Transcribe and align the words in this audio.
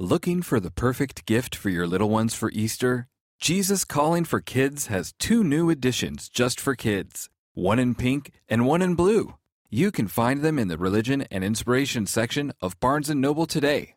Looking 0.00 0.42
for 0.42 0.58
the 0.58 0.72
perfect 0.72 1.24
gift 1.24 1.54
for 1.54 1.70
your 1.70 1.86
little 1.86 2.10
ones 2.10 2.34
for 2.34 2.50
Easter? 2.50 3.06
Jesus 3.40 3.84
Calling 3.84 4.24
for 4.24 4.40
Kids 4.40 4.88
has 4.88 5.12
two 5.20 5.44
new 5.44 5.70
editions 5.70 6.28
just 6.28 6.58
for 6.58 6.74
kids 6.74 7.30
one 7.54 7.78
in 7.78 7.94
pink 7.94 8.32
and 8.48 8.66
one 8.66 8.82
in 8.82 8.96
blue. 8.96 9.34
You 9.70 9.92
can 9.92 10.08
find 10.08 10.42
them 10.42 10.58
in 10.58 10.66
the 10.66 10.76
religion 10.76 11.22
and 11.30 11.44
inspiration 11.44 12.06
section 12.06 12.52
of 12.60 12.78
Barnes 12.80 13.08
& 13.08 13.14
Noble 13.14 13.46
today. 13.46 13.93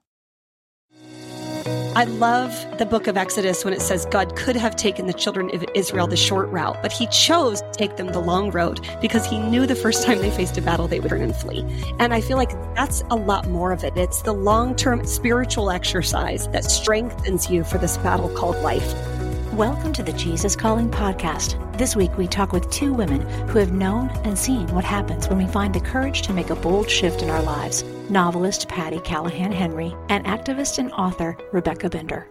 I 1.97 2.03
love 2.03 2.53
the 2.77 2.85
book 2.85 3.07
of 3.07 3.17
Exodus 3.17 3.65
when 3.65 3.73
it 3.73 3.81
says 3.81 4.05
God 4.05 4.35
could 4.35 4.55
have 4.55 4.75
taken 4.75 5.07
the 5.07 5.13
children 5.13 5.49
of 5.55 5.65
Israel 5.73 6.05
the 6.05 6.15
short 6.15 6.47
route, 6.49 6.77
but 6.83 6.91
he 6.91 7.07
chose 7.07 7.61
to 7.61 7.71
take 7.71 7.97
them 7.97 8.05
the 8.05 8.19
long 8.19 8.51
road 8.51 8.87
because 9.01 9.25
he 9.25 9.39
knew 9.39 9.65
the 9.65 9.73
first 9.73 10.05
time 10.05 10.19
they 10.19 10.29
faced 10.29 10.59
a 10.59 10.61
battle, 10.61 10.87
they 10.87 10.99
would 10.99 11.09
turn 11.09 11.23
and 11.23 11.35
flee. 11.35 11.65
And 11.97 12.13
I 12.13 12.21
feel 12.21 12.37
like 12.37 12.51
that's 12.75 13.01
a 13.09 13.15
lot 13.15 13.47
more 13.47 13.71
of 13.71 13.83
it. 13.83 13.97
It's 13.97 14.21
the 14.21 14.31
long 14.31 14.75
term 14.75 15.07
spiritual 15.07 15.71
exercise 15.71 16.47
that 16.49 16.65
strengthens 16.65 17.49
you 17.49 17.63
for 17.63 17.79
this 17.79 17.97
battle 17.97 18.29
called 18.29 18.57
life. 18.57 19.16
Welcome 19.57 19.91
to 19.93 20.03
the 20.03 20.13
Jesus 20.13 20.55
Calling 20.55 20.87
Podcast. 20.87 21.57
This 21.79 21.95
week, 21.95 22.15
we 22.15 22.27
talk 22.27 22.51
with 22.51 22.69
two 22.69 22.93
women 22.93 23.21
who 23.47 23.57
have 23.57 23.71
known 23.71 24.09
and 24.23 24.37
seen 24.37 24.67
what 24.67 24.83
happens 24.83 25.27
when 25.27 25.39
we 25.39 25.47
find 25.47 25.73
the 25.73 25.79
courage 25.79 26.21
to 26.21 26.31
make 26.31 26.51
a 26.51 26.55
bold 26.55 26.87
shift 26.87 27.23
in 27.23 27.31
our 27.31 27.41
lives 27.41 27.83
novelist 28.07 28.69
Patti 28.69 28.99
Callahan 28.99 29.51
Henry 29.51 29.95
and 30.09 30.23
activist 30.27 30.77
and 30.77 30.91
author 30.91 31.35
Rebecca 31.51 31.89
Bender. 31.89 32.27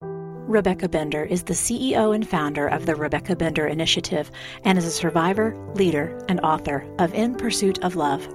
Rebecca 0.00 0.88
Bender 0.88 1.24
is 1.24 1.42
the 1.42 1.52
CEO 1.52 2.14
and 2.14 2.26
founder 2.26 2.68
of 2.68 2.86
the 2.86 2.94
Rebecca 2.94 3.36
Bender 3.36 3.66
Initiative 3.66 4.30
and 4.64 4.78
is 4.78 4.86
a 4.86 4.90
survivor, 4.90 5.54
leader, 5.74 6.24
and 6.26 6.40
author 6.40 6.86
of 7.00 7.12
In 7.12 7.34
Pursuit 7.34 7.84
of 7.84 7.96
Love 7.96 8.26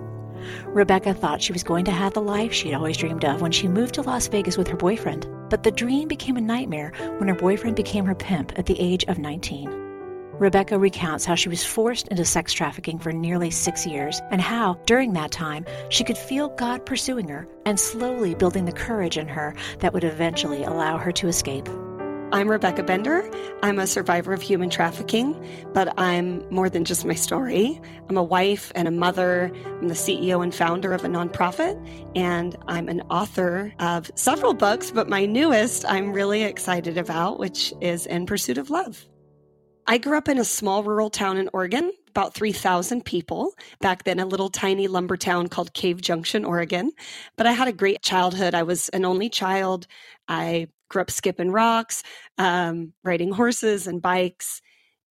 Rebecca 0.65 1.13
thought 1.13 1.41
she 1.41 1.53
was 1.53 1.63
going 1.63 1.85
to 1.85 1.91
have 1.91 2.13
the 2.13 2.21
life 2.21 2.53
she'd 2.53 2.73
always 2.73 2.97
dreamed 2.97 3.25
of 3.25 3.41
when 3.41 3.51
she 3.51 3.67
moved 3.67 3.95
to 3.95 4.01
Las 4.01 4.27
Vegas 4.27 4.57
with 4.57 4.67
her 4.67 4.77
boyfriend, 4.77 5.27
but 5.49 5.63
the 5.63 5.71
dream 5.71 6.07
became 6.07 6.37
a 6.37 6.41
nightmare 6.41 6.91
when 7.17 7.29
her 7.29 7.35
boyfriend 7.35 7.75
became 7.75 8.05
her 8.05 8.15
pimp 8.15 8.57
at 8.57 8.65
the 8.65 8.79
age 8.79 9.03
of 9.05 9.17
19. 9.17 9.87
Rebecca 10.39 10.77
recounts 10.77 11.25
how 11.25 11.33
she 11.33 11.49
was 11.49 11.63
forced 11.63 12.07
into 12.09 12.23
sex 12.23 12.53
trafficking 12.53 12.99
for 12.99 13.11
nearly 13.11 13.49
six 13.49 13.87
years 13.87 14.21
and 14.29 14.39
how, 14.39 14.75
during 14.85 15.13
that 15.13 15.31
time, 15.31 15.65
she 15.89 16.03
could 16.03 16.17
feel 16.17 16.49
God 16.49 16.85
pursuing 16.85 17.27
her 17.27 17.47
and 17.65 17.79
slowly 17.79 18.35
building 18.35 18.65
the 18.65 18.71
courage 18.71 19.17
in 19.17 19.27
her 19.27 19.55
that 19.79 19.93
would 19.93 20.03
eventually 20.03 20.63
allow 20.63 20.97
her 20.97 21.11
to 21.13 21.27
escape. 21.27 21.67
I'm 22.33 22.49
Rebecca 22.51 22.83
Bender. 22.83 23.23
I'm 23.63 23.79
a 23.79 23.87
survivor 23.87 24.33
of 24.33 24.41
human 24.41 24.69
trafficking, 24.69 25.41
but 25.73 25.97
I'm 25.97 26.45
more 26.53 26.69
than 26.69 26.83
just 26.83 27.05
my 27.05 27.13
story. 27.13 27.79
I'm 28.09 28.17
a 28.17 28.23
wife 28.23 28.69
and 28.75 28.85
a 28.85 28.91
mother. 28.91 29.49
I'm 29.65 29.87
the 29.87 29.93
CEO 29.93 30.43
and 30.43 30.53
founder 30.53 30.91
of 30.91 31.05
a 31.05 31.07
nonprofit, 31.07 31.81
and 32.17 32.57
I'm 32.67 32.89
an 32.89 32.99
author 33.09 33.73
of 33.79 34.11
several 34.15 34.53
books, 34.53 34.91
but 34.91 35.07
my 35.07 35.25
newest 35.25 35.85
I'm 35.87 36.11
really 36.11 36.43
excited 36.43 36.97
about, 36.97 37.39
which 37.39 37.73
is 37.79 38.05
In 38.05 38.25
Pursuit 38.25 38.57
of 38.57 38.69
Love. 38.69 39.05
I 39.87 39.97
grew 39.97 40.17
up 40.17 40.27
in 40.27 40.37
a 40.37 40.43
small 40.43 40.83
rural 40.83 41.09
town 41.09 41.37
in 41.37 41.49
Oregon, 41.53 41.93
about 42.09 42.33
3,000 42.33 43.05
people. 43.05 43.53
Back 43.79 44.03
then, 44.03 44.19
a 44.19 44.25
little 44.25 44.49
tiny 44.49 44.89
lumber 44.89 45.15
town 45.15 45.47
called 45.47 45.73
Cave 45.73 46.01
Junction, 46.01 46.43
Oregon. 46.43 46.91
But 47.37 47.47
I 47.47 47.53
had 47.53 47.69
a 47.69 47.73
great 47.73 48.01
childhood. 48.01 48.53
I 48.53 48.63
was 48.63 48.89
an 48.89 49.05
only 49.05 49.29
child. 49.29 49.87
I 50.27 50.67
grew 50.89 51.01
up 51.01 51.11
skipping 51.11 51.51
rocks, 51.51 52.03
um, 52.37 52.93
riding 53.03 53.31
horses 53.31 53.87
and 53.87 54.01
bikes. 54.01 54.61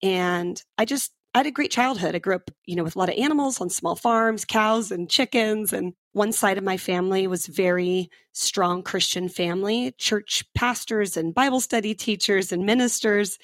And 0.03 0.61
I 0.79 0.85
just, 0.85 1.13
I 1.35 1.39
had 1.41 1.47
a 1.47 1.51
great 1.51 1.71
childhood. 1.71 2.15
I 2.15 2.19
grew 2.19 2.35
up, 2.35 2.51
you 2.65 2.77
know, 2.77 2.85
with 2.85 2.97
a 2.97 2.99
lot 2.99 3.11
of 3.11 3.19
animals 3.19 3.61
on 3.61 3.69
small 3.69 3.95
farms, 3.95 4.45
cows 4.45 4.91
and 4.91 5.11
chickens. 5.11 5.73
And 5.73 5.93
one 6.13 6.33
side 6.33 6.57
of 6.57 6.65
my 6.65 6.79
family 6.79 7.27
was 7.27 7.47
very 7.47 8.09
strong 8.33 8.83
Christian 8.83 9.29
family, 9.29 9.93
church 9.99 10.45
pastors 10.55 11.17
and 11.17 11.35
Bible 11.35 11.61
study 11.61 11.95
teachers 11.95 12.53
and 12.53 12.65
ministers. 12.65 13.39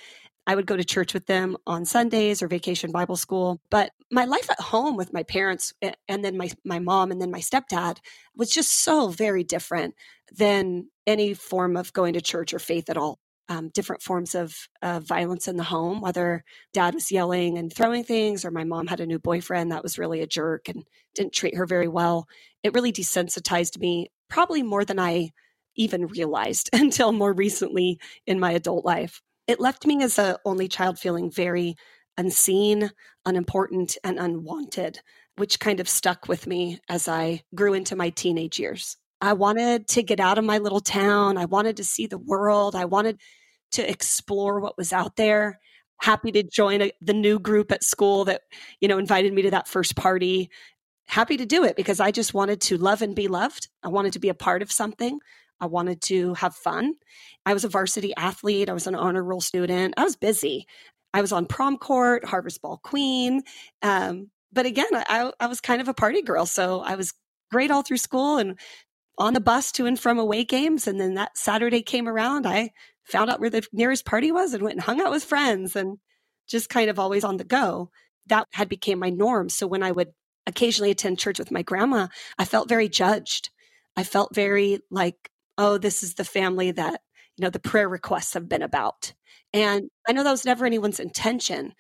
I 0.47 0.55
would 0.55 0.67
go 0.67 0.77
to 0.77 0.85
church 0.85 1.15
with 1.15 1.27
them 1.27 1.57
on 1.67 1.85
Sundays 1.85 2.43
or 2.43 2.49
vacation 2.49 2.91
Bible 2.91 3.17
school. 3.17 3.61
But 3.71 3.93
my 4.11 4.25
life 4.25 4.51
at 4.51 4.61
home 4.61 4.97
with 4.97 5.13
my 5.13 5.23
parents 5.23 5.73
and 5.81 6.25
then 6.25 6.37
my, 6.37 6.51
my 6.65 6.79
mom 6.79 7.11
and 7.11 7.21
then 7.21 7.31
my 7.31 7.39
stepdad 7.39 7.99
was 8.37 8.51
just 8.51 8.83
so 8.83 9.09
very 9.09 9.45
different 9.45 9.95
than 10.37 10.89
any 11.07 11.35
form 11.35 11.77
of 11.77 11.93
going 11.93 12.15
to 12.15 12.21
church 12.21 12.53
or 12.53 12.59
faith 12.59 12.91
at 12.91 12.97
all. 12.97 13.19
Um, 13.49 13.69
different 13.69 14.03
forms 14.03 14.35
of 14.35 14.57
uh, 14.81 15.01
violence 15.01 15.47
in 15.47 15.57
the 15.57 15.65
home, 15.65 16.01
whether 16.01 16.43
dad 16.73 16.95
was 16.95 17.13
yelling 17.13 17.59
and 17.59 17.73
throwing 17.73 18.03
things, 18.03 18.45
or 18.45 18.51
my 18.51 18.65
mom 18.65 18.87
had 18.87 19.01
a 19.01 19.07
new 19.07 19.19
boyfriend 19.19 19.73
that 19.73 19.83
was 19.83 19.99
really 19.99 20.23
a 20.23 20.27
jerk 20.27 20.69
and 20.69 20.85
didn't 21.15 21.35
treat 21.35 21.57
her 21.57 21.67
very 21.67 21.89
well. 21.89 22.27
It 22.63 22.73
really 22.73 22.93
desensitized 22.93 23.79
me, 23.79 24.11
probably 24.31 24.63
more 24.63 24.85
than 24.85 24.99
I 24.99 25.31
even 25.77 26.07
realized 26.07 26.71
until 26.73 27.13
more 27.13 27.33
recently 27.33 27.99
in 28.27 28.41
my 28.41 28.53
adult 28.53 28.85
life. 28.85 29.21
It 29.53 29.61
left 29.61 29.85
me 29.85 30.03
as 30.03 30.19
a 30.19 30.39
only 30.47 30.67
child 30.67 30.99
feeling 30.99 31.31
very 31.31 31.77
unseen, 32.17 32.91
unimportant, 33.27 33.99
and 34.03 34.19
unwanted, 34.19 35.01
which 35.37 35.61
kind 35.61 35.79
of 35.79 35.91
stuck 35.91 36.27
with 36.27 36.47
me 36.47 36.81
as 36.89 37.07
I 37.07 37.43
grew 37.55 37.75
into 37.75 37.95
my 37.95 38.09
teenage 38.09 38.59
years. 38.59 38.97
I 39.21 39.35
wanted 39.35 39.89
to 39.89 40.03
get 40.03 40.21
out 40.21 40.39
of 40.39 40.47
my 40.47 40.57
little 40.57 40.81
town. 40.81 41.37
I 41.37 41.45
wanted 41.45 41.77
to 41.77 41.85
see 41.85 42.07
the 42.07 42.17
world. 42.17 42.75
I 42.75 42.87
wanted 42.87 43.21
to 43.73 43.87
explore 43.87 44.59
what 44.59 44.79
was 44.79 44.91
out 44.91 45.17
there. 45.17 45.61
Happy 46.01 46.33
to 46.33 46.43
join 46.43 46.81
a, 46.81 46.93
the 47.03 47.13
new 47.13 47.39
group 47.39 47.71
at 47.73 47.85
school 47.85 48.25
that, 48.25 48.41
you 48.81 48.89
know, 48.89 48.97
invited 48.97 49.35
me 49.35 49.43
to 49.43 49.51
that 49.51 49.69
first 49.69 49.97
party. 49.97 50.49
Happy 51.09 51.37
to 51.37 51.45
do 51.45 51.63
it 51.63 51.77
because 51.77 52.01
I 52.01 52.11
just 52.11 52.33
wanted 52.33 52.63
to 52.63 52.79
love 52.79 53.03
and 53.03 53.15
be 53.15 53.29
loved. 53.29 53.69
I 53.83 53.89
wanted 53.89 54.15
to 54.15 54.19
be 54.19 54.31
a 54.31 54.35
part 54.35 54.63
of 54.63 54.73
something. 54.73 55.21
I 55.63 55.67
wanted 55.67 56.03
to 56.03 56.35
have 56.35 56.57
fun. 56.57 56.95
I 57.47 57.55
was 57.55 57.65
a 57.65 57.69
varsity 57.69 58.13
athlete. 58.17 58.69
I 58.69 58.73
was 58.73 58.89
an 58.89 58.97
honor 58.97 59.23
roll 59.23 59.41
student. 59.41 59.95
I 59.97 60.03
was 60.03 60.17
busy. 60.17 60.67
I 61.15 61.21
was 61.21 61.31
on 61.31 61.47
prom 61.47 61.79
court, 61.79 62.25
Harvest 62.25 62.61
Ball 62.61 62.79
Queen. 62.83 63.43
Um, 63.81 64.31
but 64.53 64.67
again, 64.67 64.89
I, 64.93 65.31
I 65.39 65.47
was 65.47 65.61
kind 65.61 65.81
of 65.81 65.87
a 65.87 65.95
party 65.95 66.21
girl. 66.21 66.47
So 66.47 66.81
I 66.81 66.97
was 66.97 67.15
great 67.51 67.71
all 67.71 67.83
through 67.83 67.99
school 67.99 68.39
and 68.39 68.59
on 69.19 69.35
the 69.35 69.41
bus 69.41 69.71
to 69.73 69.87
and 69.87 69.99
from 69.99 70.19
away 70.19 70.43
games. 70.43 70.89
And 70.89 71.01
then 71.01 71.15
that 71.15 71.39
Saturday 71.39 71.83
came 71.83 72.09
around, 72.09 72.45
I 72.45 72.71
found 73.05 73.31
out 73.31 73.41
where 73.41 73.51
the 73.51 73.67
nearest 73.73 74.05
party 74.05 74.33
was 74.33 74.55
and 74.55 74.63
went 74.65 74.75
and 74.75 74.83
hung 74.83 75.01
out 75.01 75.13
with 75.13 75.23
friends 75.23 75.77
and 75.77 75.99
just 76.49 76.69
kind 76.69 76.91
of 76.91 76.99
always 76.99 77.23
on 77.23 77.37
the 77.37 77.45
go. 77.45 77.91
That 78.27 78.49
had 78.53 78.69
became 78.69 78.99
my 78.99 79.11
norm. 79.11 79.49
So 79.49 79.67
when 79.67 79.83
I 79.83 79.93
would 79.93 80.09
occasionally 80.47 80.91
attend 80.91 81.21
church 81.21 81.39
with 81.39 81.53
my 81.53 81.63
grandma, 81.63 82.09
I 82.37 82.47
felt 82.47 82.69
very 82.69 82.89
judged. 82.89 83.51
I 83.97 84.03
felt 84.03 84.35
very 84.35 84.81
like, 84.91 85.31
oh, 85.59 85.79
this 85.79 86.03
is 86.03 86.15
the 86.15 86.25
family 86.25 86.71
that, 86.73 87.01
you 87.37 87.43
know, 87.43 87.51
the 87.51 87.61
prayer 87.61 87.89
requests 87.89 88.35
have 88.35 88.49
been 88.49 88.63
about. 88.63 89.13
And 89.53 89.91
I 90.09 90.13
know 90.13 90.25
that 90.25 90.31
was 90.31 90.45
never 90.45 90.65
anyone's 90.65 91.01
intention, 91.01 91.75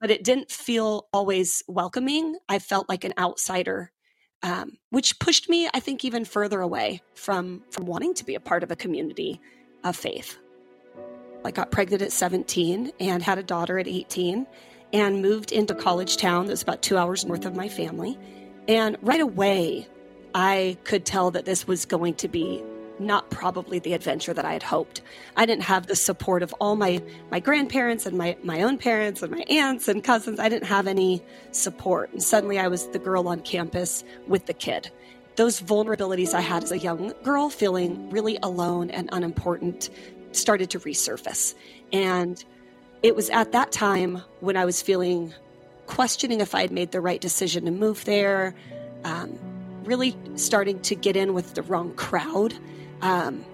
but 0.00 0.10
it 0.10 0.24
didn't 0.24 0.50
feel 0.50 1.08
always 1.12 1.62
welcoming. 1.68 2.36
I 2.48 2.58
felt 2.58 2.88
like 2.88 3.04
an 3.04 3.14
outsider 3.18 3.92
um, 4.42 4.78
which 4.90 5.18
pushed 5.18 5.48
me, 5.48 5.68
I 5.74 5.80
think, 5.80 6.04
even 6.04 6.24
further 6.24 6.60
away 6.60 7.02
from 7.14 7.62
from 7.70 7.86
wanting 7.86 8.14
to 8.14 8.24
be 8.24 8.34
a 8.34 8.40
part 8.40 8.62
of 8.62 8.70
a 8.70 8.76
community 8.76 9.40
of 9.84 9.96
faith. 9.96 10.38
I 11.44 11.50
got 11.50 11.70
pregnant 11.70 12.02
at 12.02 12.12
17 12.12 12.92
and 13.00 13.22
had 13.22 13.38
a 13.38 13.42
daughter 13.42 13.78
at 13.78 13.86
18 13.86 14.46
and 14.92 15.22
moved 15.22 15.52
into 15.52 15.74
college 15.74 16.16
town 16.16 16.46
that 16.46 16.52
was 16.52 16.62
about 16.62 16.82
two 16.82 16.96
hours 16.96 17.24
north 17.24 17.46
of 17.46 17.54
my 17.54 17.68
family. 17.68 18.18
And 18.66 18.96
right 19.02 19.20
away, 19.20 19.86
I 20.34 20.76
could 20.84 21.06
tell 21.06 21.30
that 21.30 21.44
this 21.44 21.66
was 21.66 21.84
going 21.84 22.14
to 22.14 22.28
be 22.28 22.62
not 23.00 23.30
probably 23.30 23.78
the 23.78 23.92
adventure 23.92 24.32
that 24.34 24.44
I 24.44 24.52
had 24.52 24.62
hoped. 24.62 25.00
I 25.36 25.46
didn't 25.46 25.64
have 25.64 25.86
the 25.86 25.96
support 25.96 26.42
of 26.42 26.54
all 26.60 26.76
my 26.76 27.02
my 27.30 27.40
grandparents 27.40 28.06
and 28.06 28.16
my 28.16 28.36
my 28.42 28.62
own 28.62 28.78
parents 28.78 29.22
and 29.22 29.32
my 29.32 29.44
aunts 29.48 29.88
and 29.88 30.02
cousins. 30.02 30.38
I 30.38 30.48
didn't 30.48 30.68
have 30.68 30.86
any 30.86 31.22
support. 31.52 32.12
And 32.12 32.22
suddenly 32.22 32.58
I 32.58 32.68
was 32.68 32.88
the 32.88 32.98
girl 32.98 33.28
on 33.28 33.40
campus 33.40 34.04
with 34.26 34.46
the 34.46 34.54
kid. 34.54 34.90
Those 35.36 35.60
vulnerabilities 35.60 36.34
I 36.34 36.40
had 36.40 36.64
as 36.64 36.72
a 36.72 36.78
young 36.78 37.12
girl 37.22 37.48
feeling 37.48 38.10
really 38.10 38.38
alone 38.42 38.90
and 38.90 39.08
unimportant 39.12 39.90
started 40.32 40.70
to 40.70 40.80
resurface. 40.80 41.54
And 41.92 42.44
it 43.02 43.14
was 43.14 43.30
at 43.30 43.52
that 43.52 43.70
time 43.70 44.22
when 44.40 44.56
I 44.56 44.64
was 44.64 44.82
feeling 44.82 45.32
questioning 45.86 46.40
if 46.40 46.54
I 46.54 46.60
had 46.60 46.70
made 46.70 46.92
the 46.92 47.00
right 47.00 47.20
decision 47.20 47.64
to 47.64 47.70
move 47.70 48.04
there, 48.04 48.54
um, 49.04 49.38
really 49.84 50.16
starting 50.36 50.80
to 50.80 50.94
get 50.94 51.16
in 51.16 51.34
with 51.34 51.54
the 51.54 51.62
wrong 51.62 51.94
crowd 51.94 52.54
um, 53.02 53.44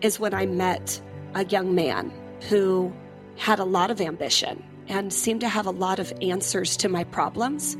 is 0.00 0.18
when 0.18 0.34
I 0.34 0.46
met 0.46 1.00
a 1.34 1.44
young 1.46 1.74
man 1.74 2.12
who 2.48 2.92
had 3.36 3.58
a 3.58 3.64
lot 3.64 3.90
of 3.90 4.00
ambition 4.00 4.62
and 4.88 5.12
seemed 5.12 5.40
to 5.40 5.48
have 5.48 5.66
a 5.66 5.70
lot 5.70 5.98
of 5.98 6.12
answers 6.20 6.76
to 6.78 6.88
my 6.88 7.04
problems. 7.04 7.76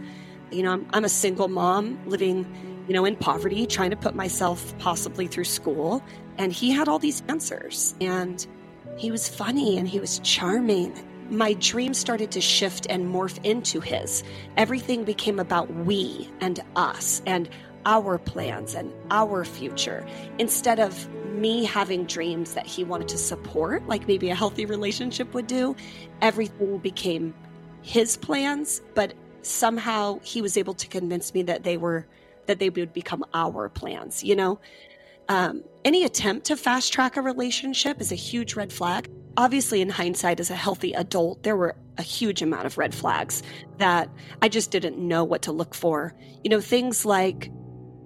You 0.51 0.63
know, 0.63 0.73
I'm, 0.73 0.87
I'm 0.93 1.05
a 1.05 1.09
single 1.09 1.49
mom 1.49 1.99
living, 2.07 2.85
you 2.87 2.95
know, 2.95 3.05
in 3.05 3.17
poverty, 3.17 3.67
trying 3.67 3.91
to 3.91 3.97
put 3.97 4.15
myself 4.15 4.77
possibly 4.79 5.27
through 5.27 5.45
school. 5.45 6.03
And 6.39 6.53
he 6.53 6.71
had 6.71 6.89
all 6.89 6.99
these 6.99 7.23
answers. 7.29 7.95
And 8.01 8.47
he 8.97 9.11
was 9.11 9.29
funny 9.29 9.79
and 9.79 9.89
he 9.89 10.01
was 10.01 10.21
charming. 10.21 10.93
My 11.31 11.55
dreams 11.55 11.99
started 11.99 12.31
to 12.33 12.41
shift 12.41 12.87
and 12.91 13.07
morph 13.07 13.43
into 13.45 13.81
his. 13.81 14.23
Everything 14.57 15.05
became 15.05 15.39
about 15.39 15.73
we 15.73 16.31
and 16.41 16.61
us 16.77 17.23
and 17.27 17.49
our 17.87 18.19
plans 18.19 18.75
and 18.75 18.93
our 19.11 19.45
future 19.45 20.07
instead 20.39 20.79
of 20.79 21.09
me 21.35 21.65
having 21.65 22.05
dreams 22.05 22.55
that 22.55 22.67
he 22.67 22.85
wanted 22.85 23.09
to 23.09 23.19
support, 23.19 23.87
like 23.89 24.07
maybe 24.07 24.31
a 24.31 24.35
healthy 24.35 24.67
relationship 24.67 25.33
would 25.35 25.47
do, 25.47 25.75
everything 26.21 26.79
became 26.79 27.35
his 27.83 28.17
plans, 28.17 28.81
but 28.95 29.15
somehow 29.43 30.21
he 30.23 30.41
was 30.41 30.57
able 30.57 30.75
to 30.75 30.87
convince 30.87 31.35
me 31.35 31.43
that 31.43 31.65
they 31.65 31.77
were 31.77 32.07
that 32.47 32.59
they 32.59 32.71
would 32.71 32.93
become 32.93 33.25
our 33.35 33.69
plans, 33.69 34.25
you 34.25 34.35
know? 34.35 34.59
Um, 35.29 35.63
any 35.85 36.05
attempt 36.05 36.47
to 36.47 36.57
fast 36.57 36.93
track 36.93 37.17
a 37.17 37.23
relationship 37.23 38.01
is 38.01 38.11
a 38.11 38.17
huge 38.17 38.57
red 38.57 38.73
flag. 38.73 39.09
Obviously, 39.37 39.81
in 39.81 39.89
hindsight, 39.89 40.41
as 40.41 40.51
a 40.51 40.57
healthy 40.57 40.93
adult, 40.93 41.43
there 41.45 41.57
were 41.57 41.77
a 41.99 42.03
huge 42.03 42.43
amount 42.43 42.67
of 42.67 42.79
red 42.79 42.95
flags 42.95 43.43
that 43.79 44.11
I 44.43 44.49
just 44.49 44.73
didn't 44.73 44.99
know 44.99 45.23
what 45.25 45.43
to 45.43 45.53
look 45.53 45.75
for. 45.75 46.15
You 46.43 46.51
know, 46.51 46.61
things 46.61 47.07
like 47.07 47.51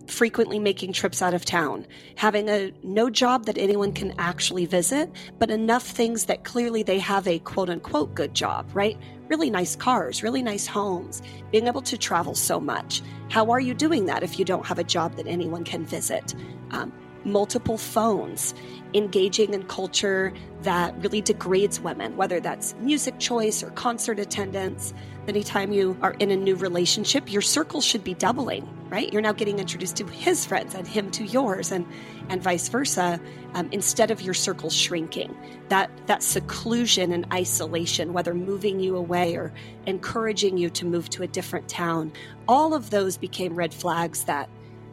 frequently 0.07 0.59
making 0.59 0.93
trips 0.93 1.23
out 1.23 1.35
of 1.35 1.45
town, 1.45 1.87
having 2.17 2.49
a 2.49 2.73
no 2.83 3.11
job 3.11 3.47
that 3.47 3.59
anyone 3.59 3.93
can 3.93 4.15
actually 4.19 4.67
visit, 4.67 5.11
but 5.39 5.51
enough 5.51 5.85
things 5.85 6.27
that 6.27 6.45
clearly 6.45 6.83
they 6.83 6.99
have 6.99 7.27
a 7.27 7.39
quote 7.41 7.69
unquote 7.69 8.15
good 8.15 8.35
job, 8.35 8.69
right? 8.75 8.97
Really 9.29 9.51
nice 9.51 9.77
cars, 9.77 10.23
really 10.23 10.43
nice 10.43 10.67
homes, 10.67 11.23
being 11.51 11.67
able 11.67 11.83
to 11.83 11.99
travel 11.99 12.35
so 12.35 12.61
much. 12.61 13.03
How 13.29 13.51
are 13.51 13.61
you 13.61 13.75
doing 13.75 14.07
that 14.07 14.23
if 14.23 14.39
you 14.39 14.45
don't 14.45 14.67
have 14.67 14.79
a 14.79 14.85
job 14.85 15.17
that 15.17 15.27
anyone 15.27 15.65
can 15.65 15.85
visit? 15.85 16.35
Um, 16.71 16.93
multiple 17.27 17.77
phones, 17.77 18.55
engaging 18.95 19.53
in 19.53 19.65
culture 19.65 20.33
that 20.63 20.97
really 21.03 21.21
degrades 21.21 21.81
women, 21.81 22.17
whether 22.17 22.41
that's 22.41 22.75
music 22.81 23.19
choice 23.19 23.63
or 23.63 23.71
concert 23.73 24.19
attendance. 24.19 24.95
Anytime 25.29 25.73
you 25.73 25.99
are 26.03 26.13
in 26.13 26.31
a 26.31 26.37
new 26.37 26.55
relationship, 26.55 27.31
your 27.31 27.43
circle 27.43 27.81
should 27.81 28.05
be 28.05 28.15
doubling, 28.15 28.67
right? 28.89 29.13
You're 29.13 29.23
now 29.23 29.33
getting 29.33 29.59
introduced 29.59 29.97
to 29.97 30.07
his 30.07 30.47
friends 30.47 30.75
and 30.75 30.87
him 30.87 31.11
to 31.11 31.25
yours, 31.25 31.73
and 31.73 31.85
and 32.29 32.41
vice 32.41 32.69
versa. 32.69 33.21
Um, 33.55 33.69
instead 33.73 34.11
of 34.11 34.21
your 34.21 34.35
circle 34.35 34.71
shrinking, 34.71 35.37
that 35.69 35.91
that 36.07 36.23
seclusion 36.23 37.11
and 37.11 37.27
isolation, 37.33 38.13
whether 38.13 38.35
moving 38.35 38.79
you 38.79 38.97
away 38.97 39.35
or 39.35 39.53
encouraging 39.87 40.59
you 40.59 40.71
to 40.71 40.87
move 40.87 41.09
to 41.11 41.25
a 41.25 41.27
different 41.27 41.69
town, 41.69 42.13
all 42.47 42.73
of 42.73 42.91
those 42.91 43.17
became 43.17 43.57
red 43.57 43.75
flags 43.75 44.25
that 44.25 44.49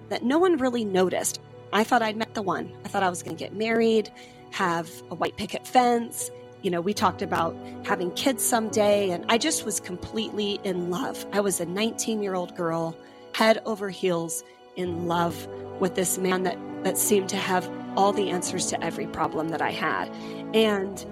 that 0.09 0.23
no 0.23 0.39
one 0.39 0.57
really 0.57 0.83
noticed. 0.83 1.39
I 1.73 1.83
thought 1.83 2.01
I'd 2.01 2.17
met 2.17 2.33
the 2.33 2.41
one. 2.41 2.71
I 2.85 2.87
thought 2.87 3.03
I 3.03 3.09
was 3.09 3.23
going 3.23 3.35
to 3.35 3.43
get 3.43 3.53
married, 3.53 4.11
have 4.51 4.89
a 5.09 5.15
white 5.15 5.35
picket 5.37 5.67
fence. 5.67 6.29
You 6.61 6.71
know, 6.71 6.79
we 6.79 6.93
talked 6.93 7.21
about 7.21 7.55
having 7.83 8.11
kids 8.11 8.43
someday, 8.43 9.09
and 9.09 9.25
I 9.27 9.37
just 9.37 9.65
was 9.65 9.79
completely 9.79 10.59
in 10.63 10.89
love. 10.89 11.25
I 11.33 11.41
was 11.41 11.59
a 11.59 11.65
19 11.65 12.21
year 12.23 12.35
old 12.35 12.55
girl, 12.55 12.95
head 13.33 13.61
over 13.65 13.89
heels 13.89 14.43
in 14.75 15.07
love 15.07 15.47
with 15.79 15.95
this 15.95 16.17
man 16.17 16.43
that, 16.43 16.57
that 16.83 16.97
seemed 16.97 17.29
to 17.29 17.37
have 17.37 17.69
all 17.97 18.13
the 18.13 18.29
answers 18.29 18.67
to 18.67 18.83
every 18.83 19.07
problem 19.07 19.49
that 19.49 19.61
I 19.61 19.71
had. 19.71 20.09
And 20.55 21.05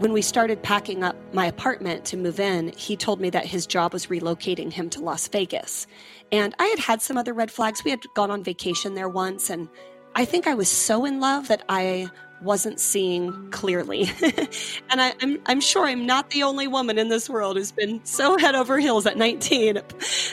when 0.00 0.14
we 0.14 0.22
started 0.22 0.62
packing 0.62 1.04
up 1.04 1.14
my 1.34 1.44
apartment 1.44 2.06
to 2.06 2.16
move 2.16 2.40
in, 2.40 2.72
he 2.74 2.96
told 2.96 3.20
me 3.20 3.28
that 3.28 3.44
his 3.44 3.66
job 3.66 3.92
was 3.92 4.06
relocating 4.06 4.72
him 4.72 4.88
to 4.88 5.00
Las 5.00 5.28
Vegas. 5.28 5.86
And 6.32 6.54
I 6.58 6.64
had 6.68 6.78
had 6.78 7.02
some 7.02 7.18
other 7.18 7.34
red 7.34 7.50
flags. 7.50 7.84
We 7.84 7.90
had 7.90 8.00
gone 8.14 8.30
on 8.30 8.42
vacation 8.42 8.94
there 8.94 9.10
once, 9.10 9.50
and 9.50 9.68
I 10.14 10.24
think 10.24 10.46
I 10.46 10.54
was 10.54 10.70
so 10.70 11.04
in 11.04 11.20
love 11.20 11.48
that 11.48 11.64
I 11.68 12.08
wasn't 12.40 12.80
seeing 12.80 13.50
clearly. 13.50 14.10
and 14.90 15.02
I, 15.02 15.12
am 15.20 15.60
sure 15.60 15.84
I'm 15.84 16.06
not 16.06 16.30
the 16.30 16.44
only 16.44 16.66
woman 16.66 16.96
in 16.96 17.10
this 17.10 17.28
world 17.28 17.58
who's 17.58 17.70
been 17.70 18.02
so 18.04 18.38
head 18.38 18.54
over 18.54 18.78
heels 18.78 19.04
at 19.04 19.18
19 19.18 19.82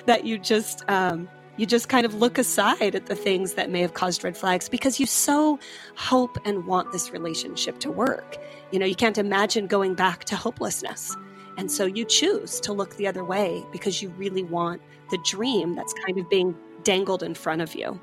that 0.05 0.23
you 0.23 0.37
just 0.37 0.89
um, 0.89 1.27
you 1.57 1.65
just 1.65 1.89
kind 1.89 2.05
of 2.05 2.13
look 2.13 2.37
aside 2.37 2.95
at 2.95 3.07
the 3.07 3.15
things 3.15 3.55
that 3.55 3.69
may 3.69 3.81
have 3.81 3.95
caused 3.95 4.23
red 4.23 4.37
flags 4.37 4.69
because 4.69 4.97
you 4.97 5.05
so 5.05 5.59
hope 5.95 6.37
and 6.45 6.65
want 6.67 6.93
this 6.93 7.11
relationship 7.11 7.79
to 7.79 7.91
work. 7.91 8.37
You 8.71 8.79
know, 8.79 8.85
you 8.85 8.95
can't 8.95 9.17
imagine 9.17 9.67
going 9.67 9.95
back 9.95 10.25
to 10.25 10.35
hopelessness. 10.35 11.15
And 11.57 11.71
so 11.71 11.85
you 11.85 12.05
choose 12.05 12.59
to 12.61 12.73
look 12.73 12.95
the 12.97 13.07
other 13.07 13.23
way 13.23 13.65
because 13.71 14.01
you 14.01 14.09
really 14.09 14.43
want 14.43 14.81
the 15.09 15.17
dream 15.23 15.73
that's 15.73 15.93
kind 16.05 16.19
of 16.19 16.29
being 16.29 16.55
dangled 16.83 17.23
in 17.23 17.33
front 17.33 17.61
of 17.61 17.75
you. 17.75 17.99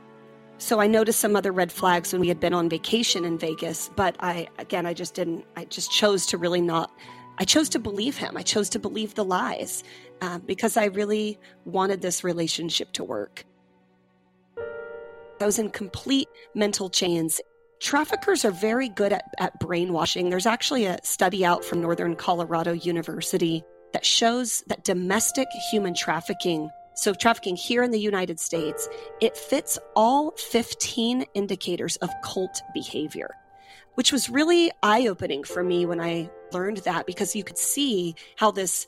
So 0.59 0.81
I 0.81 0.87
noticed 0.87 1.21
some 1.21 1.37
other 1.37 1.53
red 1.53 1.71
flags 1.71 2.13
when 2.13 2.21
we 2.21 2.29
had 2.29 2.41
been 2.41 2.55
on 2.55 2.69
vacation 2.69 3.25
in 3.25 3.39
Vegas, 3.39 3.91
but 3.97 4.17
I, 4.21 4.49
again, 4.59 4.87
I 4.87 4.95
just 4.95 5.15
didn't, 5.15 5.45
I 5.57 5.65
just 5.67 5.91
chose 5.91 6.27
to 6.27 6.39
really 6.39 6.61
not, 6.61 6.91
I 7.39 7.45
chose 7.45 7.69
to 7.71 7.79
believe 7.79 8.17
him. 8.17 8.37
I 8.37 8.43
chose 8.43 8.69
to 8.71 8.79
believe 8.79 9.15
the 9.15 9.25
lies 9.25 9.83
uh, 10.21 10.39
because 10.39 10.77
I 10.77 10.87
really 10.87 11.39
wanted 11.65 12.01
this 12.01 12.23
relationship 12.23 12.93
to 12.93 13.05
work. 13.05 13.45
I 15.41 15.47
was 15.47 15.59
in 15.59 15.71
complete 15.71 16.29
mental 16.55 16.89
chains. 16.89 17.41
Traffickers 17.85 18.47
are 18.47 18.51
very 18.51 18.89
good 18.89 19.13
at, 19.13 19.27
at 19.39 19.61
brainwashing. 19.61 20.31
There's 20.31 20.47
actually 20.47 20.87
a 20.87 20.99
study 21.03 21.45
out 21.45 21.63
from 21.63 21.83
Northern 21.83 22.17
Colorado 22.17 22.73
University 22.73 23.63
that 23.93 24.07
shows 24.07 24.65
that 24.69 24.85
domestic 24.85 25.49
human 25.71 25.93
trafficking 25.93 26.71
so, 26.97 27.13
trafficking 27.13 27.57
here 27.57 27.83
in 27.83 27.91
the 27.91 27.99
United 27.99 28.39
States, 28.39 28.89
it 29.21 29.37
fits 29.37 29.79
all 29.97 30.31
15 30.37 31.25
indicators 31.35 31.97
of 31.97 32.09
cult 32.23 32.63
behavior, 32.73 33.31
which 33.95 34.13
was 34.13 34.31
really 34.31 34.71
eye 34.85 35.09
opening 35.09 35.43
for 35.43 35.65
me 35.65 35.87
when 35.87 36.01
I 36.01 36.31
learned 36.53 36.79
that 36.79 37.05
because 37.05 37.35
you 37.35 37.43
could 37.43 37.59
see 37.59 38.15
how 38.37 38.53
this, 38.53 38.87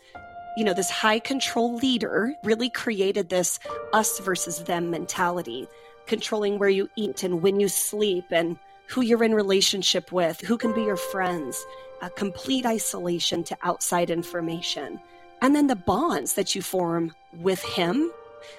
you 0.56 0.62
know, 0.62 0.72
this 0.72 0.88
high 0.88 1.18
control 1.18 1.74
leader 1.74 2.32
really 2.44 2.70
created 2.70 3.28
this 3.28 3.58
us 3.92 4.20
versus 4.20 4.60
them 4.60 4.88
mentality, 4.88 5.66
controlling 6.06 6.60
where 6.60 6.68
you 6.68 6.88
eat 6.94 7.24
and 7.24 7.42
when 7.42 7.58
you 7.58 7.66
sleep 7.66 8.26
and 8.30 8.56
who 8.88 9.02
you're 9.02 9.24
in 9.24 9.34
relationship 9.34 10.12
with, 10.12 10.40
who 10.40 10.56
can 10.56 10.72
be 10.72 10.82
your 10.82 10.96
friends, 10.96 11.64
a 12.02 12.10
complete 12.10 12.66
isolation 12.66 13.42
to 13.44 13.56
outside 13.62 14.10
information. 14.10 15.00
And 15.42 15.54
then 15.54 15.66
the 15.66 15.76
bonds 15.76 16.34
that 16.34 16.54
you 16.54 16.62
form 16.62 17.14
with 17.32 17.62
him, 17.62 18.10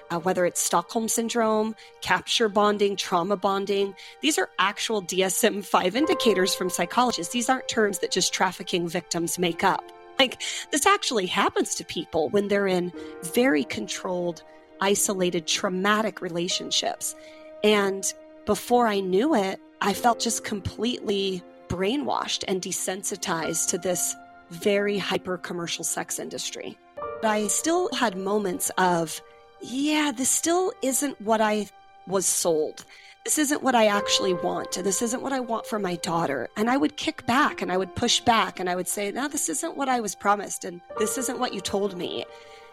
uh, 0.09 0.19
whether 0.19 0.45
it's 0.45 0.62
Stockholm 0.62 1.07
syndrome, 1.07 1.75
capture 2.01 2.50
bonding, 2.50 2.95
trauma 2.95 3.38
bonding, 3.38 3.95
these 4.21 4.38
are 4.38 4.50
actual 4.59 5.01
DSM 5.01 5.63
5 5.63 5.95
indicators 5.95 6.53
from 6.53 6.69
psychologists. 6.69 7.33
These 7.33 7.50
aren't 7.50 7.68
terms 7.68 8.00
that 8.00 8.12
just 8.12 8.33
trafficking 8.33 8.88
victims 8.88 9.39
make 9.39 9.63
up. 9.63 9.83
Like, 10.19 10.41
this 10.71 10.85
actually 10.85 11.27
happens 11.27 11.75
to 11.75 11.85
people 11.85 12.30
when 12.30 12.47
they're 12.47 12.68
in 12.68 12.91
very 13.33 13.63
controlled, 13.63 14.44
isolated, 14.81 15.45
traumatic 15.47 16.21
relationships. 16.21 17.15
And 17.63 18.12
before 18.47 18.88
I 18.88 19.01
knew 19.01 19.35
it, 19.35 19.59
I 19.81 19.94
felt 19.94 20.19
just 20.19 20.44
completely 20.44 21.44
brainwashed 21.67 22.45
and 22.47 22.61
desensitized 22.61 23.69
to 23.69 23.77
this 23.77 24.16
very 24.49 24.97
hyper 24.97 25.37
commercial 25.37 25.83
sex 25.83 26.18
industry. 26.18 26.77
But 27.21 27.27
I 27.27 27.47
still 27.47 27.89
had 27.94 28.18
moments 28.18 28.71
of, 28.77 29.21
yeah, 29.61 30.13
this 30.16 30.30
still 30.30 30.71
isn't 30.81 31.19
what 31.21 31.42
I 31.42 31.68
was 32.07 32.25
sold. 32.25 32.85
This 33.25 33.37
isn't 33.37 33.63
what 33.63 33.75
I 33.75 33.87
actually 33.87 34.33
want. 34.33 34.77
And 34.77 34.85
this 34.85 35.01
isn't 35.01 35.21
what 35.21 35.33
I 35.33 35.42
want 35.42 35.66
for 35.66 35.77
my 35.77 35.97
daughter. 35.97 36.47
And 36.56 36.69
I 36.69 36.77
would 36.77 36.95
kick 36.95 37.25
back 37.25 37.61
and 37.61 37.69
I 37.69 37.75
would 37.75 37.95
push 37.95 38.21
back 38.21 38.61
and 38.61 38.69
I 38.69 38.75
would 38.77 38.87
say, 38.87 39.11
no, 39.11 39.27
this 39.27 39.49
isn't 39.49 39.75
what 39.75 39.89
I 39.89 39.99
was 39.99 40.16
promised. 40.16 40.63
And 40.63 40.80
this 40.97 41.18
isn't 41.18 41.39
what 41.39 41.54
you 41.54 41.59
told 41.59 41.97
me. 41.97 42.23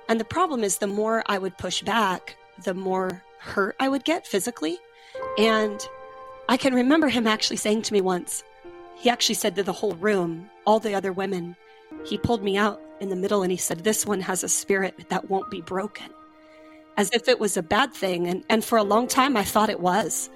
And 0.08 0.20
the 0.20 0.24
problem 0.24 0.62
is, 0.62 0.78
the 0.78 0.86
more 0.86 1.24
I 1.26 1.38
would 1.38 1.58
push 1.58 1.82
back, 1.82 2.36
the 2.62 2.74
more 2.74 3.24
hurt 3.40 3.74
I 3.80 3.88
would 3.88 4.04
get 4.04 4.24
physically. 4.24 4.78
And 5.38 5.80
I 6.48 6.56
can 6.56 6.74
remember 6.74 7.08
him 7.08 7.26
actually 7.26 7.56
saying 7.56 7.82
to 7.82 7.92
me 7.92 8.00
once, 8.00 8.44
he 8.96 9.10
actually 9.10 9.34
said 9.34 9.56
to 9.56 9.62
the 9.62 9.72
whole 9.72 9.94
room, 9.94 10.48
all 10.66 10.78
the 10.78 10.94
other 10.94 11.12
women, 11.12 11.56
he 12.04 12.18
pulled 12.18 12.42
me 12.42 12.56
out 12.56 12.80
in 13.00 13.08
the 13.08 13.16
middle 13.16 13.42
and 13.42 13.50
he 13.50 13.56
said, 13.56 13.84
This 13.84 14.06
one 14.06 14.20
has 14.20 14.44
a 14.44 14.48
spirit 14.48 15.08
that 15.08 15.30
won't 15.30 15.50
be 15.50 15.60
broken. 15.60 16.10
As 16.96 17.10
if 17.12 17.28
it 17.28 17.40
was 17.40 17.56
a 17.56 17.62
bad 17.62 17.92
thing. 17.92 18.26
And, 18.28 18.44
and 18.48 18.64
for 18.64 18.78
a 18.78 18.82
long 18.82 19.08
time, 19.08 19.36
I 19.36 19.44
thought 19.44 19.68
it 19.68 19.80
was. 19.80 20.30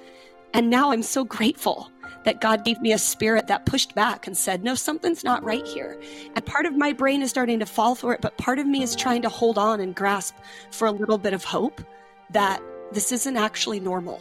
And 0.54 0.70
now 0.70 0.90
I'm 0.90 1.02
so 1.02 1.24
grateful 1.24 1.90
that 2.24 2.40
God 2.40 2.64
gave 2.64 2.80
me 2.80 2.92
a 2.92 2.98
spirit 2.98 3.46
that 3.46 3.66
pushed 3.66 3.94
back 3.94 4.26
and 4.26 4.36
said, 4.36 4.64
No, 4.64 4.74
something's 4.74 5.24
not 5.24 5.44
right 5.44 5.66
here. 5.66 6.00
And 6.34 6.44
part 6.44 6.66
of 6.66 6.76
my 6.76 6.92
brain 6.92 7.22
is 7.22 7.30
starting 7.30 7.60
to 7.60 7.66
fall 7.66 7.94
for 7.94 8.12
it, 8.12 8.20
but 8.20 8.38
part 8.38 8.58
of 8.58 8.66
me 8.66 8.82
is 8.82 8.96
trying 8.96 9.22
to 9.22 9.28
hold 9.28 9.58
on 9.58 9.80
and 9.80 9.94
grasp 9.94 10.34
for 10.70 10.86
a 10.86 10.92
little 10.92 11.18
bit 11.18 11.32
of 11.32 11.44
hope 11.44 11.80
that 12.30 12.62
this 12.92 13.12
isn't 13.12 13.36
actually 13.36 13.80
normal 13.80 14.20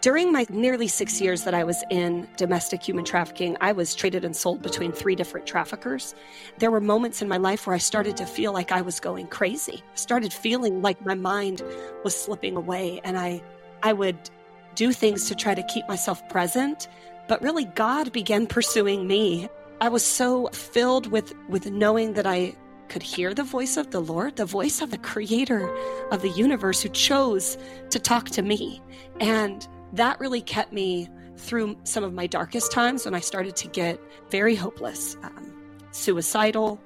during 0.00 0.32
my 0.32 0.46
nearly 0.50 0.88
six 0.88 1.20
years 1.20 1.44
that 1.44 1.54
I 1.54 1.64
was 1.64 1.82
in 1.90 2.28
domestic 2.36 2.82
human 2.82 3.04
trafficking, 3.04 3.56
I 3.60 3.72
was 3.72 3.94
traded 3.94 4.24
and 4.24 4.34
sold 4.34 4.62
between 4.62 4.92
three 4.92 5.14
different 5.14 5.46
traffickers. 5.46 6.14
There 6.58 6.70
were 6.70 6.80
moments 6.80 7.22
in 7.22 7.28
my 7.28 7.36
life 7.36 7.66
where 7.66 7.74
I 7.74 7.78
started 7.78 8.16
to 8.18 8.26
feel 8.26 8.52
like 8.52 8.70
I 8.70 8.80
was 8.80 9.00
going 9.00 9.28
crazy. 9.28 9.82
I 9.82 9.96
started 9.96 10.32
feeling 10.32 10.82
like 10.82 11.04
my 11.04 11.14
mind 11.14 11.62
was 12.04 12.16
slipping 12.16 12.56
away, 12.56 13.00
and 13.04 13.18
I, 13.18 13.42
I 13.82 13.92
would 13.92 14.30
do 14.74 14.92
things 14.92 15.26
to 15.28 15.34
try 15.34 15.54
to 15.54 15.62
keep 15.64 15.88
myself 15.88 16.26
present. 16.28 16.88
But 17.26 17.42
really, 17.42 17.64
God 17.64 18.12
began 18.12 18.46
pursuing 18.46 19.06
me. 19.06 19.48
I 19.80 19.88
was 19.88 20.04
so 20.04 20.48
filled 20.48 21.08
with, 21.08 21.34
with 21.48 21.70
knowing 21.70 22.14
that 22.14 22.26
I 22.26 22.54
could 22.88 23.02
hear 23.02 23.34
the 23.34 23.44
voice 23.44 23.76
of 23.76 23.90
the 23.90 24.00
Lord, 24.00 24.36
the 24.36 24.46
voice 24.46 24.80
of 24.80 24.90
the 24.90 24.98
creator 24.98 25.70
of 26.10 26.22
the 26.22 26.30
universe 26.30 26.80
who 26.80 26.88
chose 26.88 27.58
to 27.90 27.98
talk 27.98 28.30
to 28.30 28.42
me. 28.42 28.80
And 29.20 29.68
that 29.92 30.20
really 30.20 30.40
kept 30.40 30.72
me 30.72 31.08
through 31.36 31.76
some 31.84 32.04
of 32.04 32.12
my 32.12 32.26
darkest 32.26 32.72
times 32.72 33.04
when 33.04 33.14
I 33.14 33.20
started 33.20 33.56
to 33.56 33.68
get 33.68 34.00
very 34.30 34.54
hopeless, 34.54 35.16
um, 35.22 35.54
suicidal, 35.92 36.80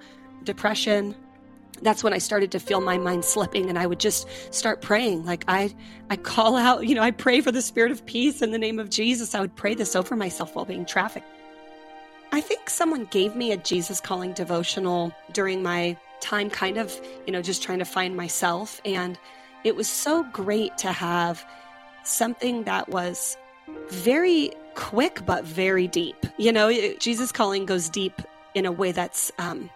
depression. 0.44 1.14
That's 1.80 2.04
when 2.04 2.12
I 2.12 2.18
started 2.18 2.52
to 2.52 2.61
feel 2.61 2.80
my 2.80 2.99
mind 2.99 3.25
slipping 3.25 3.68
and 3.68 3.78
I 3.78 3.87
would 3.87 3.99
just 3.99 4.28
start 4.54 4.82
praying. 4.82 5.25
Like 5.25 5.44
I 5.49 5.75
I 6.11 6.16
call 6.16 6.56
out, 6.56 6.87
you 6.87 6.94
know, 6.94 7.02
I 7.02 7.11
pray 7.11 7.40
for 7.40 7.50
the 7.50 7.62
spirit 7.62 7.90
of 7.90 8.04
peace 8.06 8.42
in 8.42 8.52
the 8.52 8.59
name 8.59 8.78
of 8.78 8.90
Jesus. 8.90 9.35
I 9.35 9.40
would 9.40 9.56
pray 9.56 9.75
this 9.75 9.97
over 9.97 10.14
myself 10.14 10.54
while 10.54 10.64
being 10.64 10.85
trafficked. 10.85 11.26
I 12.30 12.40
think 12.40 12.71
someone 12.71 13.06
gave 13.06 13.35
me 13.35 13.52
a 13.52 13.56
Jesus 13.56 14.00
calling 14.00 14.32
devotional 14.32 15.12
during 15.32 15.62
my 15.62 15.97
time 16.21 16.50
kind 16.50 16.78
of, 16.78 16.99
you 17.26 17.32
know, 17.32 17.42
just 17.42 17.62
trying 17.62 17.80
to 17.80 17.85
find 17.85 18.16
myself 18.16 18.80
and 18.85 19.18
it 19.64 19.76
was 19.76 19.88
so 19.88 20.25
great 20.25 20.76
to 20.78 20.92
have 20.92 21.44
something 22.04 22.64
that 22.64 22.88
was 22.88 23.37
very 23.88 24.50
quick 24.75 25.25
but 25.26 25.44
very 25.44 25.87
deep. 25.87 26.16
You 26.38 26.52
know, 26.52 26.73
Jesus 26.99 27.32
calling 27.32 27.66
goes 27.66 27.88
deep 27.88 28.21
in 28.54 28.66
a 28.66 28.73
way 28.73 28.92
that's 28.92 29.32
um, 29.38 29.71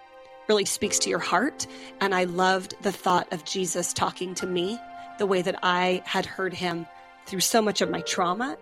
really 0.49 0.65
speaks 0.65 0.99
to 1.01 1.11
your 1.11 1.19
heart. 1.19 1.67
And 2.01 2.15
I 2.15 2.25
loved 2.25 2.75
the 2.83 2.93
thought 2.93 3.33
of 3.33 3.45
Jesus 3.45 3.93
talking 3.93 4.35
to 4.37 4.47
me 4.47 4.79
the 5.19 5.27
way 5.27 5.43
that 5.43 5.59
I 5.63 6.03
had 6.05 6.27
heard 6.27 6.55
him 6.55 6.87
through 7.27 7.41
so 7.41 7.61
much 7.63 7.81
of 7.81 7.91
my 7.91 8.03
trauma. 8.03 8.57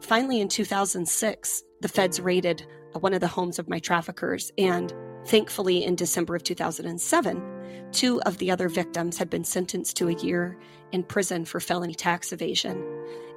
Finally, 0.00 0.40
in 0.40 0.48
2006, 0.48 1.62
the 1.80 1.88
feds 1.88 2.20
raided 2.20 2.66
one 2.92 3.14
of 3.14 3.20
the 3.20 3.28
homes 3.28 3.58
of 3.58 3.68
my 3.68 3.78
traffickers. 3.78 4.52
And 4.58 4.92
thankfully, 5.26 5.84
in 5.84 5.94
December 5.94 6.36
of 6.36 6.42
2007, 6.42 7.54
Two 7.94 8.20
of 8.22 8.38
the 8.38 8.50
other 8.50 8.68
victims 8.68 9.16
had 9.16 9.30
been 9.30 9.44
sentenced 9.44 9.96
to 9.98 10.08
a 10.08 10.14
year 10.14 10.58
in 10.90 11.04
prison 11.04 11.44
for 11.44 11.60
felony 11.60 11.94
tax 11.94 12.32
evasion. 12.32 12.84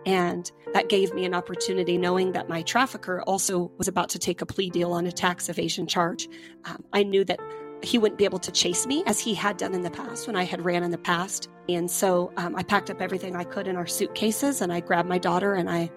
And 0.07 0.51
that 0.73 0.89
gave 0.89 1.13
me 1.13 1.25
an 1.25 1.35
opportunity, 1.35 1.95
knowing 1.95 2.31
that 2.31 2.49
my 2.49 2.63
trafficker 2.63 3.21
also 3.21 3.71
was 3.77 3.87
about 3.87 4.09
to 4.09 4.19
take 4.19 4.41
a 4.41 4.47
plea 4.47 4.71
deal 4.71 4.93
on 4.93 5.05
a 5.05 5.11
tax 5.11 5.47
evasion 5.47 5.85
charge. 5.85 6.27
Um, 6.65 6.83
I 6.91 7.03
knew 7.03 7.23
that 7.25 7.39
he 7.83 7.99
wouldn't 7.99 8.17
be 8.17 8.25
able 8.25 8.39
to 8.39 8.51
chase 8.51 8.87
me 8.87 9.03
as 9.05 9.19
he 9.19 9.35
had 9.35 9.57
done 9.57 9.75
in 9.75 9.83
the 9.83 9.91
past 9.91 10.25
when 10.25 10.35
I 10.35 10.43
had 10.43 10.65
ran 10.65 10.81
in 10.81 10.89
the 10.89 10.97
past. 10.97 11.49
And 11.69 11.91
so 11.91 12.31
um, 12.37 12.55
I 12.55 12.63
packed 12.63 12.89
up 12.89 12.99
everything 12.99 13.35
I 13.35 13.43
could 13.43 13.67
in 13.67 13.75
our 13.75 13.85
suitcases 13.85 14.61
and 14.61 14.73
I 14.73 14.79
grabbed 14.79 15.07
my 15.07 15.19
daughter 15.19 15.53
and 15.53 15.69
I, 15.69 15.91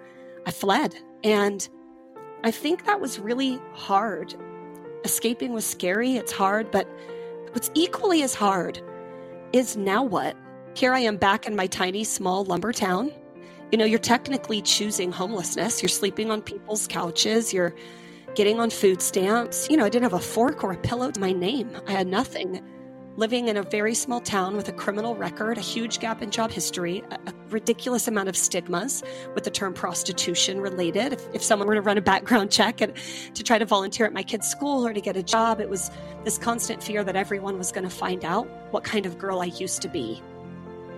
I 0.45 0.51
fled. 0.51 0.95
And 1.25 1.67
I 2.45 2.51
think 2.51 2.85
that 2.85 3.01
was 3.01 3.19
really 3.19 3.59
hard. 3.73 4.35
Escaping 5.05 5.53
was 5.53 5.65
scary, 5.65 6.17
it's 6.17 6.33
hard, 6.33 6.71
but 6.71 6.89
What's 7.53 7.69
equally 7.75 8.23
as 8.23 8.33
hard 8.33 8.81
is 9.53 9.77
now 9.77 10.05
what? 10.05 10.37
Here 10.77 10.95
I 10.95 11.01
am 11.01 11.17
back 11.17 11.47
in 11.49 11.57
my 11.57 11.67
tiny, 11.67 12.05
small 12.05 12.45
lumber 12.45 12.73
town. 12.73 13.11
You 13.73 13.79
know, 13.79 13.85
you're 13.85 13.99
technically 13.99 14.63
choosing 14.63 15.11
homelessness. 15.11 15.83
You're 15.83 15.89
sleeping 15.89 16.31
on 16.31 16.43
people's 16.43 16.87
couches. 16.87 17.53
You're 17.53 17.75
getting 18.37 18.61
on 18.61 18.71
food 18.71 19.03
stamps. 19.03 19.69
You 19.69 19.77
know, 19.77 19.85
I 19.85 19.89
didn't 19.89 20.05
have 20.05 20.13
a 20.13 20.21
fork 20.21 20.63
or 20.63 20.71
a 20.73 20.77
pillow 20.77 21.11
to 21.11 21.19
my 21.19 21.33
name. 21.33 21.77
I 21.89 21.91
had 21.91 22.07
nothing 22.07 22.63
living 23.17 23.49
in 23.49 23.57
a 23.57 23.63
very 23.63 23.95
small 23.95 24.21
town 24.21 24.57
with 24.57 24.69
a 24.69 24.73
criminal 24.73 25.15
record, 25.15 25.59
a 25.59 25.61
huge 25.61 25.99
gap 26.01 26.23
in 26.23 26.31
job 26.31 26.51
history, 26.51 27.03
a, 27.11 27.33
ridiculous 27.51 28.07
amount 28.07 28.29
of 28.29 28.37
stigmas 28.37 29.03
with 29.35 29.43
the 29.43 29.51
term 29.51 29.75
prostitution 29.75 30.61
related. 30.61 31.13
If, 31.13 31.35
if 31.35 31.43
someone 31.43 31.67
were 31.67 31.75
to 31.75 31.81
run 31.81 31.99
a 31.99 32.01
background 32.01 32.51
check 32.53 32.81
and 32.81 32.93
to 33.35 33.43
try 33.43 33.59
to 33.59 33.65
volunteer 33.65 34.07
at 34.07 34.13
my 34.13 34.23
kid's 34.23 34.47
school 34.47 34.87
or 34.87 34.93
to 34.93 35.01
get 35.01 35.17
a 35.17 35.23
job, 35.23 35.61
it 35.61 35.69
was 35.69 35.91
this 36.25 36.39
constant 36.39 36.81
fear 36.81 37.03
that 37.03 37.17
everyone 37.17 37.59
was 37.59 37.73
going 37.73 37.83
to 37.83 37.91
find 37.91 38.25
out 38.25 38.47
what 38.73 38.85
kind 38.85 39.05
of 39.05 39.19
girl 39.19 39.41
I 39.41 39.47
used 39.47 39.83
to 39.83 39.89
be. 39.89 40.23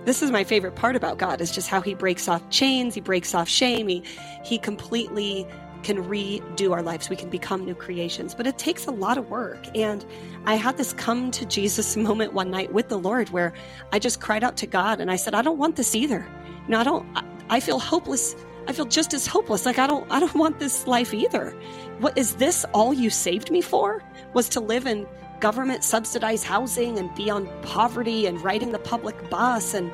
This 0.05 0.21
is 0.21 0.31
my 0.31 0.43
favorite 0.43 0.75
part 0.75 0.95
about 0.95 1.17
God 1.17 1.39
is 1.39 1.49
just 1.49 1.69
how 1.69 1.81
he 1.81 1.95
breaks 1.95 2.27
off 2.27 2.47
chains, 2.49 2.93
he 2.93 3.01
breaks 3.01 3.33
off 3.33 3.47
shame, 3.47 3.87
he, 3.87 4.03
he 4.43 4.57
completely 4.57 5.47
can 5.83 6.03
redo 6.03 6.71
our 6.71 6.81
lives. 6.81 7.09
We 7.09 7.15
can 7.15 7.29
become 7.29 7.65
new 7.65 7.75
creations, 7.75 8.33
but 8.33 8.47
it 8.47 8.57
takes 8.57 8.87
a 8.87 8.91
lot 8.91 9.17
of 9.17 9.29
work. 9.29 9.59
And 9.75 10.03
I 10.45 10.55
had 10.55 10.77
this 10.77 10.93
come 10.93 11.31
to 11.31 11.45
Jesus 11.45 11.95
moment 12.07 12.33
one 12.33 12.49
night 12.49 12.73
with 12.73 12.89
the 12.89 12.97
Lord 12.97 13.29
where 13.29 13.53
I 13.91 13.99
just 13.99 14.19
cried 14.19 14.43
out 14.43 14.57
to 14.57 14.67
God 14.67 14.99
and 14.99 15.11
I 15.11 15.15
said, 15.15 15.35
I 15.35 15.41
don't 15.41 15.57
want 15.57 15.75
this 15.75 15.95
either. 15.95 16.25
You 16.65 16.71
know, 16.71 16.79
I 16.79 16.83
don't, 16.83 17.05
I, 17.49 17.59
feel 17.59 17.79
hopeless. 17.79 18.35
I 18.67 18.73
feel 18.73 18.85
just 18.85 19.13
as 19.13 19.27
hopeless. 19.27 19.65
Like 19.65 19.79
I 19.79 19.87
don't, 19.87 20.09
I 20.11 20.19
don't 20.19 20.35
want 20.43 20.59
this 20.59 20.87
life 20.87 21.13
either. 21.13 21.51
What 21.99 22.17
is 22.17 22.35
this 22.35 22.65
all 22.73 22.93
you 22.93 23.09
saved 23.09 23.51
me 23.51 23.61
for? 23.61 24.01
Was 24.33 24.49
to 24.49 24.59
live 24.59 24.87
in 24.87 25.05
government 25.39 25.83
subsidized 25.83 26.45
housing 26.45 26.97
and 26.97 27.13
be 27.15 27.29
on 27.29 27.49
poverty 27.63 28.25
and 28.27 28.41
riding 28.41 28.71
the 28.71 28.79
public 28.79 29.29
bus 29.29 29.73
and 29.73 29.91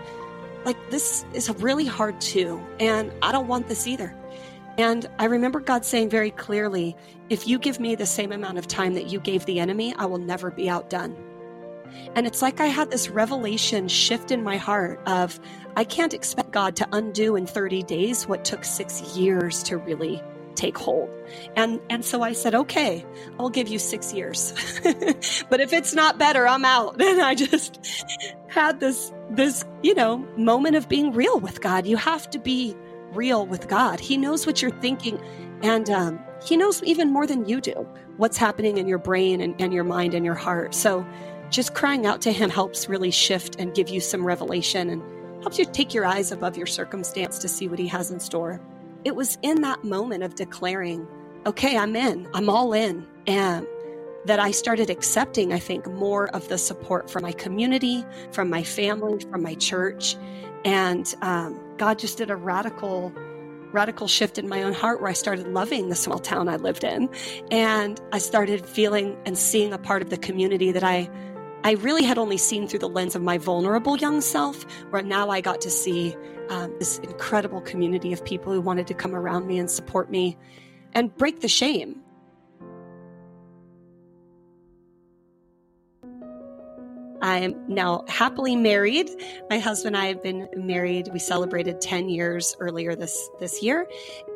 like 0.66 0.78
this 0.92 1.26
is 1.34 1.50
really 1.62 1.86
hard 1.86 2.20
too. 2.22 2.62
And 2.80 3.12
I 3.22 3.32
don't 3.32 3.48
want 3.48 3.68
this 3.68 3.88
either. 3.88 4.14
And 4.80 5.08
I 5.20 5.26
remember 5.26 5.60
God 5.60 5.84
saying 5.84 6.10
very 6.10 6.32
clearly, 6.32 6.96
if 7.30 7.46
you 7.46 7.60
give 7.60 7.82
me 7.82 7.96
the 7.96 8.06
same 8.06 8.32
amount 8.32 8.58
of 8.58 8.66
time 8.66 8.94
that 8.94 9.08
you 9.08 9.20
gave 9.20 9.46
the 9.46 9.60
enemy, 9.60 9.94
I 9.98 10.06
will 10.06 10.20
never 10.20 10.52
be 10.52 10.70
outdone. 10.70 11.18
And 12.16 12.26
it's 12.26 12.42
like 12.42 12.62
I 12.62 12.68
had 12.68 12.90
this 12.90 13.10
revelation 13.10 13.90
shift 13.90 14.32
in 14.32 14.42
my 14.42 14.56
heart 14.56 15.02
of 15.06 15.38
I 15.76 15.84
can't 15.84 16.14
expect 16.14 16.52
God 16.52 16.78
to 16.78 16.88
undo 16.94 17.36
in 17.36 17.46
30 17.46 17.84
days 17.84 18.26
what 18.26 18.46
took 18.46 18.64
6 18.64 19.18
years 19.18 19.64
to 19.64 19.76
really 19.76 20.22
take 20.56 20.78
hold. 20.78 21.10
And 21.58 21.82
and 21.90 22.06
so 22.06 22.22
I 22.22 22.32
said, 22.32 22.56
"Okay, 22.56 23.06
I'll 23.38 23.50
give 23.50 23.68
you 23.68 23.80
6 23.80 24.14
years. 24.14 24.54
but 25.50 25.60
if 25.60 25.74
it's 25.74 25.94
not 25.94 26.18
better, 26.18 26.48
I'm 26.48 26.64
out." 26.64 27.02
And 27.10 27.22
I 27.22 27.36
just 27.36 27.80
had 28.48 28.80
this 28.80 29.12
this, 29.30 29.66
you 29.84 29.94
know, 29.94 30.20
moment 30.38 30.78
of 30.78 30.88
being 30.88 31.12
real 31.12 31.38
with 31.40 31.60
God. 31.60 31.86
You 31.86 31.98
have 31.98 32.30
to 32.30 32.40
be 32.40 32.78
real 33.14 33.46
with 33.46 33.68
God. 33.68 34.00
He 34.00 34.18
knows 34.18 34.46
what 34.46 34.62
you're 34.62 34.72
thinking, 34.72 35.20
and 35.62 35.90
um, 35.90 36.20
He 36.44 36.58
knows 36.58 36.82
even 36.84 37.12
more 37.12 37.28
than 37.28 37.48
you 37.48 37.62
do 37.62 37.88
what's 38.18 38.38
happening 38.38 38.78
in 38.78 38.88
your 38.88 38.98
brain 38.98 39.42
and, 39.42 39.60
and 39.62 39.74
your 39.74 39.84
mind 39.84 40.14
and 40.14 40.26
your 40.26 40.36
heart. 40.36 40.76
So, 40.76 41.06
just 41.50 41.74
crying 41.74 42.06
out 42.06 42.22
to 42.22 42.32
Him 42.32 42.50
helps 42.50 42.88
really 42.88 43.12
shift 43.12 43.56
and 43.60 43.74
give 43.74 43.90
you 43.90 44.00
some 44.00 44.26
revelation 44.26 44.90
and 44.90 45.02
helps 45.42 45.58
you 45.58 45.66
take 45.66 45.94
your 45.94 46.06
eyes 46.06 46.32
above 46.32 46.58
your 46.58 46.68
circumstance 46.68 47.40
to 47.40 47.48
see 47.48 47.68
what 47.68 47.80
He 47.80 47.88
has 47.88 48.12
in 48.12 48.20
store. 48.20 48.62
It 49.06 49.16
was 49.16 49.38
in 49.42 49.62
that 49.62 49.84
moment 49.84 50.24
of 50.24 50.36
declaring, 50.36 51.08
okay, 51.46 51.78
I'm 51.78 51.96
in, 51.96 52.28
I'm 52.34 52.50
all 52.50 52.74
in, 52.74 53.08
and 53.28 53.66
that 54.26 54.40
I 54.40 54.52
started 54.52 54.90
accepting, 54.90 55.54
I 55.54 55.60
think, 55.60 55.88
more 55.88 56.28
of 56.36 56.48
the 56.50 56.58
support 56.58 57.10
from 57.10 57.24
my 57.24 57.32
community, 57.32 58.06
from 58.32 58.50
my 58.50 58.64
family, 58.64 59.20
from 59.32 59.42
my 59.42 59.56
church. 59.56 60.18
And 60.66 61.14
um, 61.22 61.60
God 61.80 61.98
just 61.98 62.18
did 62.18 62.30
a 62.30 62.36
radical, 62.36 63.14
radical 63.72 64.08
shift 64.08 64.38
in 64.38 64.50
my 64.50 64.62
own 64.64 64.74
heart 64.74 65.00
where 65.00 65.10
I 65.10 65.14
started 65.14 65.48
loving 65.48 65.88
the 65.88 65.96
small 65.96 66.20
town 66.20 66.50
I 66.50 66.58
lived 66.58 66.84
in. 66.84 67.10
And 67.52 68.00
I 68.12 68.18
started 68.18 68.66
feeling 68.66 69.18
and 69.26 69.38
seeing 69.38 69.72
a 69.72 69.78
part 69.78 70.02
of 70.02 70.10
the 70.10 70.18
community 70.18 70.74
that 70.74 70.84
I, 70.84 71.10
I 71.64 71.76
really 71.76 72.04
had 72.04 72.18
only 72.18 72.38
seen 72.38 72.68
through 72.68 72.80
the 72.80 72.90
lens 72.90 73.16
of 73.16 73.22
my 73.22 73.38
vulnerable 73.38 73.96
young 73.96 74.20
self, 74.20 74.66
where 74.90 75.02
now 75.02 75.30
I 75.30 75.40
got 75.40 75.62
to 75.62 75.70
see 75.70 76.18
um, 76.50 76.76
this 76.80 77.00
incredible 77.00 77.62
community 77.62 78.12
of 78.12 78.26
people 78.26 78.52
who 78.52 78.60
wanted 78.60 78.86
to 78.88 78.94
come 78.94 79.16
around 79.16 79.48
me 79.48 79.58
and 79.58 79.72
support 79.72 80.12
me 80.12 80.38
and 80.94 81.16
break 81.16 81.40
the 81.40 81.48
shame 81.48 82.02
I 87.22 87.40
am 87.40 87.56
now 87.68 88.04
happily 88.08 88.56
married. 88.56 89.10
My 89.50 89.60
husband 89.60 89.96
and 89.96 90.04
I 90.04 90.08
have 90.08 90.24
been 90.24 90.48
married. 90.56 91.10
We 91.12 91.20
celebrated 91.20 91.82
10 91.82 92.10
years 92.10 92.56
earlier 92.60 92.96
this, 92.96 93.30
this 93.40 93.62
year, 93.62 93.88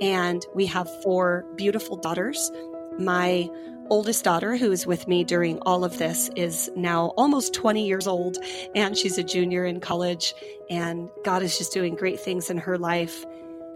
and 0.01 0.45
we 0.53 0.65
have 0.67 0.89
four 1.01 1.45
beautiful 1.55 1.95
daughters. 1.95 2.51
My 2.99 3.49
oldest 3.89 4.23
daughter, 4.23 4.55
who 4.55 4.71
is 4.71 4.85
with 4.85 5.07
me 5.07 5.23
during 5.23 5.59
all 5.59 5.83
of 5.83 5.97
this, 5.97 6.29
is 6.35 6.69
now 6.75 7.07
almost 7.17 7.53
20 7.53 7.85
years 7.85 8.07
old, 8.07 8.37
and 8.75 8.97
she's 8.97 9.17
a 9.17 9.23
junior 9.23 9.65
in 9.65 9.79
college, 9.79 10.33
and 10.69 11.09
God 11.23 11.43
is 11.43 11.57
just 11.57 11.73
doing 11.73 11.95
great 11.95 12.19
things 12.19 12.49
in 12.49 12.57
her 12.57 12.77
life. 12.77 13.25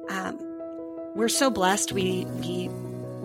Um, 0.10 0.38
we're 1.16 1.30
so 1.30 1.50
blessed. 1.50 1.92
We, 1.92 2.26
we 2.26 2.70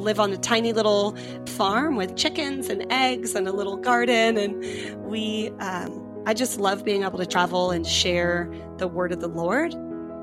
live 0.02 0.20
on 0.20 0.32
a 0.32 0.36
tiny 0.36 0.72
little 0.72 1.16
farm 1.46 1.96
with 1.96 2.16
chickens 2.16 2.68
and 2.68 2.90
eggs 2.92 3.34
and 3.34 3.48
a 3.48 3.52
little 3.52 3.76
garden. 3.76 4.36
And 4.36 5.04
we, 5.04 5.50
um, 5.60 6.22
I 6.26 6.34
just 6.34 6.58
love 6.58 6.84
being 6.84 7.02
able 7.04 7.18
to 7.18 7.26
travel 7.26 7.70
and 7.70 7.86
share 7.86 8.52
the 8.78 8.88
word 8.88 9.12
of 9.12 9.20
the 9.20 9.28
Lord. 9.28 9.74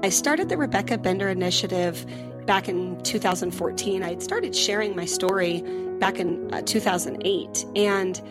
I 0.04 0.10
started 0.10 0.50
the 0.50 0.58
Rebecca 0.58 0.98
Bender 0.98 1.28
Initiative 1.28 2.06
back 2.46 2.70
in 2.70 3.02
2014. 3.04 4.04
I 4.04 4.10
had 4.10 4.24
started 4.24 4.56
sharing 4.56 4.96
my 4.96 5.06
story 5.06 5.62
back 6.00 6.20
in 6.20 6.54
uh, 6.54 6.62
2008. 6.62 7.66
And 7.76 8.22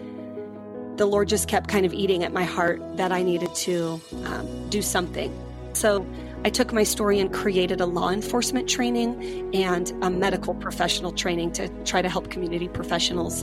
the 0.96 1.06
Lord 1.06 1.28
just 1.28 1.46
kept 1.46 1.68
kind 1.68 1.86
of 1.86 1.94
eating 1.94 2.24
at 2.24 2.32
my 2.32 2.44
heart 2.44 2.80
that 2.96 3.12
I 3.12 3.22
needed 3.22 3.54
to 3.54 4.00
um, 4.24 4.68
do 4.70 4.82
something. 4.82 5.32
So 5.74 6.04
I 6.44 6.50
took 6.50 6.72
my 6.72 6.84
story 6.84 7.18
and 7.18 7.32
created 7.32 7.80
a 7.80 7.86
law 7.86 8.10
enforcement 8.10 8.68
training 8.68 9.54
and 9.54 9.92
a 10.02 10.08
medical 10.10 10.54
professional 10.54 11.10
training 11.10 11.52
to 11.52 11.68
try 11.84 12.00
to 12.00 12.08
help 12.08 12.30
community 12.30 12.68
professionals. 12.68 13.42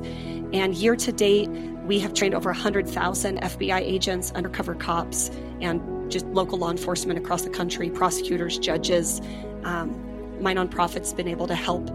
And 0.53 0.73
year 0.75 0.95
to 0.95 1.11
date, 1.11 1.49
we 1.85 1.99
have 1.99 2.13
trained 2.13 2.33
over 2.33 2.49
100,000 2.49 3.41
FBI 3.41 3.79
agents, 3.81 4.31
undercover 4.31 4.75
cops, 4.75 5.29
and 5.59 6.09
just 6.09 6.25
local 6.27 6.57
law 6.57 6.71
enforcement 6.71 7.19
across 7.19 7.41
the 7.41 7.49
country, 7.49 7.89
prosecutors, 7.89 8.57
judges. 8.57 9.19
Um, 9.65 10.41
my 10.41 10.53
nonprofit's 10.53 11.11
been 11.11 11.27
able 11.27 11.47
to 11.47 11.55
help 11.55 11.89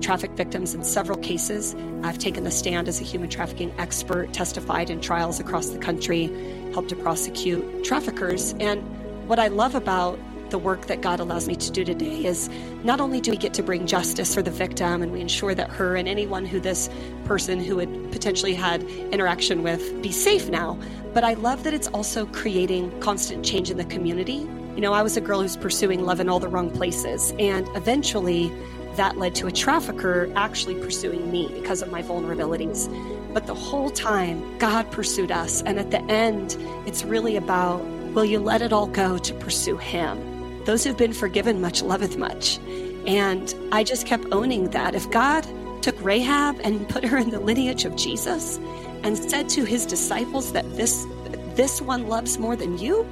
traffic 0.00 0.30
victims 0.32 0.74
in 0.74 0.84
several 0.84 1.18
cases. 1.18 1.76
I've 2.02 2.18
taken 2.18 2.44
the 2.44 2.50
stand 2.50 2.88
as 2.88 2.98
a 3.00 3.04
human 3.04 3.28
trafficking 3.28 3.74
expert, 3.78 4.32
testified 4.32 4.88
in 4.88 5.02
trials 5.02 5.38
across 5.38 5.68
the 5.68 5.78
country, 5.78 6.26
helped 6.72 6.88
to 6.90 6.96
prosecute 6.96 7.84
traffickers. 7.84 8.54
And 8.58 8.82
what 9.28 9.38
I 9.38 9.48
love 9.48 9.74
about 9.74 10.18
the 10.50 10.58
work 10.58 10.86
that 10.86 11.00
God 11.00 11.20
allows 11.20 11.48
me 11.48 11.56
to 11.56 11.70
do 11.70 11.84
today 11.84 12.24
is 12.24 12.48
not 12.84 13.00
only 13.00 13.20
do 13.20 13.30
we 13.30 13.36
get 13.36 13.54
to 13.54 13.62
bring 13.62 13.86
justice 13.86 14.34
for 14.34 14.42
the 14.42 14.50
victim 14.50 15.02
and 15.02 15.12
we 15.12 15.20
ensure 15.20 15.54
that 15.54 15.70
her 15.70 15.96
and 15.96 16.08
anyone 16.08 16.44
who 16.44 16.60
this 16.60 16.88
person 17.24 17.60
who 17.60 17.78
had 17.78 18.12
potentially 18.12 18.54
had 18.54 18.82
interaction 19.12 19.62
with 19.62 20.02
be 20.02 20.12
safe 20.12 20.48
now, 20.48 20.78
but 21.12 21.24
I 21.24 21.34
love 21.34 21.64
that 21.64 21.74
it's 21.74 21.88
also 21.88 22.26
creating 22.26 22.98
constant 23.00 23.44
change 23.44 23.70
in 23.70 23.76
the 23.76 23.84
community. 23.86 24.46
You 24.74 24.82
know, 24.82 24.92
I 24.92 25.02
was 25.02 25.16
a 25.16 25.20
girl 25.20 25.40
who's 25.40 25.56
pursuing 25.56 26.04
love 26.04 26.20
in 26.20 26.28
all 26.28 26.38
the 26.38 26.48
wrong 26.48 26.70
places, 26.70 27.32
and 27.38 27.66
eventually 27.74 28.52
that 28.96 29.16
led 29.18 29.34
to 29.36 29.46
a 29.46 29.52
trafficker 29.52 30.30
actually 30.36 30.74
pursuing 30.74 31.30
me 31.30 31.50
because 31.54 31.82
of 31.82 31.90
my 31.90 32.02
vulnerabilities. 32.02 32.88
But 33.32 33.46
the 33.46 33.54
whole 33.54 33.90
time, 33.90 34.58
God 34.58 34.90
pursued 34.90 35.30
us. 35.30 35.62
And 35.62 35.78
at 35.78 35.90
the 35.90 36.02
end, 36.04 36.56
it's 36.86 37.04
really 37.04 37.36
about 37.36 37.84
will 38.14 38.24
you 38.24 38.38
let 38.38 38.62
it 38.62 38.72
all 38.72 38.86
go 38.86 39.18
to 39.18 39.34
pursue 39.34 39.76
Him? 39.76 40.35
Those 40.66 40.82
who've 40.82 40.96
been 40.96 41.12
forgiven 41.12 41.60
much 41.60 41.80
loveth 41.80 42.16
much. 42.16 42.58
And 43.06 43.54
I 43.70 43.84
just 43.84 44.04
kept 44.04 44.26
owning 44.32 44.70
that. 44.70 44.96
If 44.96 45.08
God 45.10 45.46
took 45.80 45.96
Rahab 46.04 46.60
and 46.64 46.88
put 46.88 47.04
her 47.04 47.16
in 47.16 47.30
the 47.30 47.38
lineage 47.38 47.84
of 47.84 47.94
Jesus 47.94 48.58
and 49.04 49.16
said 49.16 49.48
to 49.50 49.64
his 49.64 49.86
disciples 49.86 50.52
that 50.52 50.68
this 50.76 51.06
this 51.54 51.80
one 51.80 52.08
loves 52.08 52.36
more 52.36 52.56
than 52.56 52.76
you, 52.76 53.06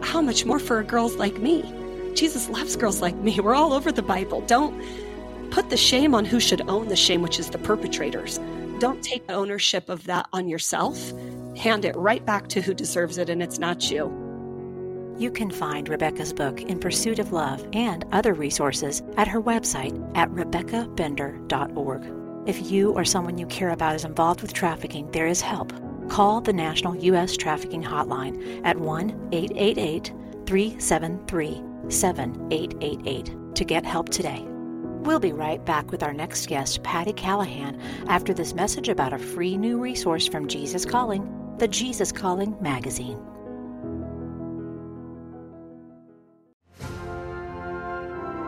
how 0.00 0.20
much 0.22 0.46
more 0.46 0.58
for 0.58 0.82
girls 0.82 1.14
like 1.16 1.38
me? 1.38 1.62
Jesus 2.14 2.48
loves 2.48 2.74
girls 2.74 3.02
like 3.02 3.14
me. 3.16 3.38
We're 3.44 3.54
all 3.54 3.74
over 3.74 3.92
the 3.92 4.02
Bible. 4.02 4.40
Don't 4.46 4.74
put 5.50 5.68
the 5.68 5.76
shame 5.76 6.14
on 6.14 6.24
who 6.24 6.40
should 6.40 6.68
own 6.70 6.88
the 6.88 6.96
shame, 6.96 7.20
which 7.20 7.38
is 7.38 7.50
the 7.50 7.58
perpetrators. 7.58 8.40
Don't 8.78 9.02
take 9.04 9.22
ownership 9.30 9.90
of 9.90 10.04
that 10.04 10.26
on 10.32 10.48
yourself. 10.48 11.12
Hand 11.54 11.84
it 11.84 11.94
right 11.94 12.24
back 12.24 12.48
to 12.48 12.62
who 12.62 12.72
deserves 12.72 13.18
it, 13.18 13.28
and 13.28 13.42
it's 13.42 13.58
not 13.58 13.90
you. 13.90 14.23
You 15.16 15.30
can 15.30 15.50
find 15.50 15.88
Rebecca's 15.88 16.32
book, 16.32 16.60
In 16.60 16.80
Pursuit 16.80 17.20
of 17.20 17.32
Love, 17.32 17.64
and 17.72 18.04
other 18.10 18.34
resources 18.34 19.00
at 19.16 19.28
her 19.28 19.40
website 19.40 19.94
at 20.16 20.28
rebeccabender.org. 20.30 22.48
If 22.48 22.70
you 22.70 22.92
or 22.92 23.04
someone 23.04 23.38
you 23.38 23.46
care 23.46 23.70
about 23.70 23.94
is 23.94 24.04
involved 24.04 24.42
with 24.42 24.52
trafficking, 24.52 25.08
there 25.12 25.28
is 25.28 25.40
help. 25.40 25.72
Call 26.08 26.40
the 26.40 26.52
National 26.52 26.96
U.S. 26.96 27.36
Trafficking 27.36 27.82
Hotline 27.82 28.60
at 28.64 28.76
1 28.76 29.28
888 29.32 30.12
373 30.46 31.62
7888 31.88 33.54
to 33.54 33.64
get 33.64 33.86
help 33.86 34.08
today. 34.08 34.42
We'll 34.44 35.20
be 35.20 35.32
right 35.32 35.64
back 35.64 35.92
with 35.92 36.02
our 36.02 36.12
next 36.12 36.48
guest, 36.48 36.82
Patti 36.82 37.12
Callahan, 37.12 37.80
after 38.08 38.34
this 38.34 38.54
message 38.54 38.88
about 38.88 39.12
a 39.12 39.18
free 39.18 39.56
new 39.56 39.78
resource 39.78 40.26
from 40.26 40.48
Jesus 40.48 40.84
Calling, 40.84 41.56
the 41.58 41.68
Jesus 41.68 42.10
Calling 42.10 42.56
magazine. 42.60 43.20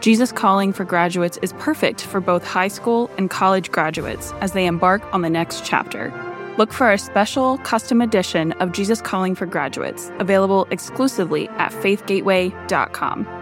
Jesus 0.00 0.32
Calling 0.32 0.72
for 0.72 0.86
Graduates 0.86 1.38
is 1.42 1.52
perfect 1.58 2.06
for 2.06 2.22
both 2.22 2.42
high 2.42 2.68
school 2.68 3.10
and 3.18 3.28
college 3.28 3.70
graduates 3.70 4.32
as 4.40 4.52
they 4.52 4.64
embark 4.64 5.02
on 5.12 5.20
the 5.20 5.28
next 5.28 5.62
chapter. 5.62 6.10
Look 6.56 6.72
for 6.72 6.90
a 6.90 6.96
special 6.96 7.58
custom 7.58 8.00
edition 8.00 8.52
of 8.52 8.72
Jesus 8.72 9.02
Calling 9.02 9.34
for 9.34 9.44
Graduates, 9.44 10.10
available 10.18 10.66
exclusively 10.70 11.48
at 11.50 11.70
faithgateway.com. 11.72 13.39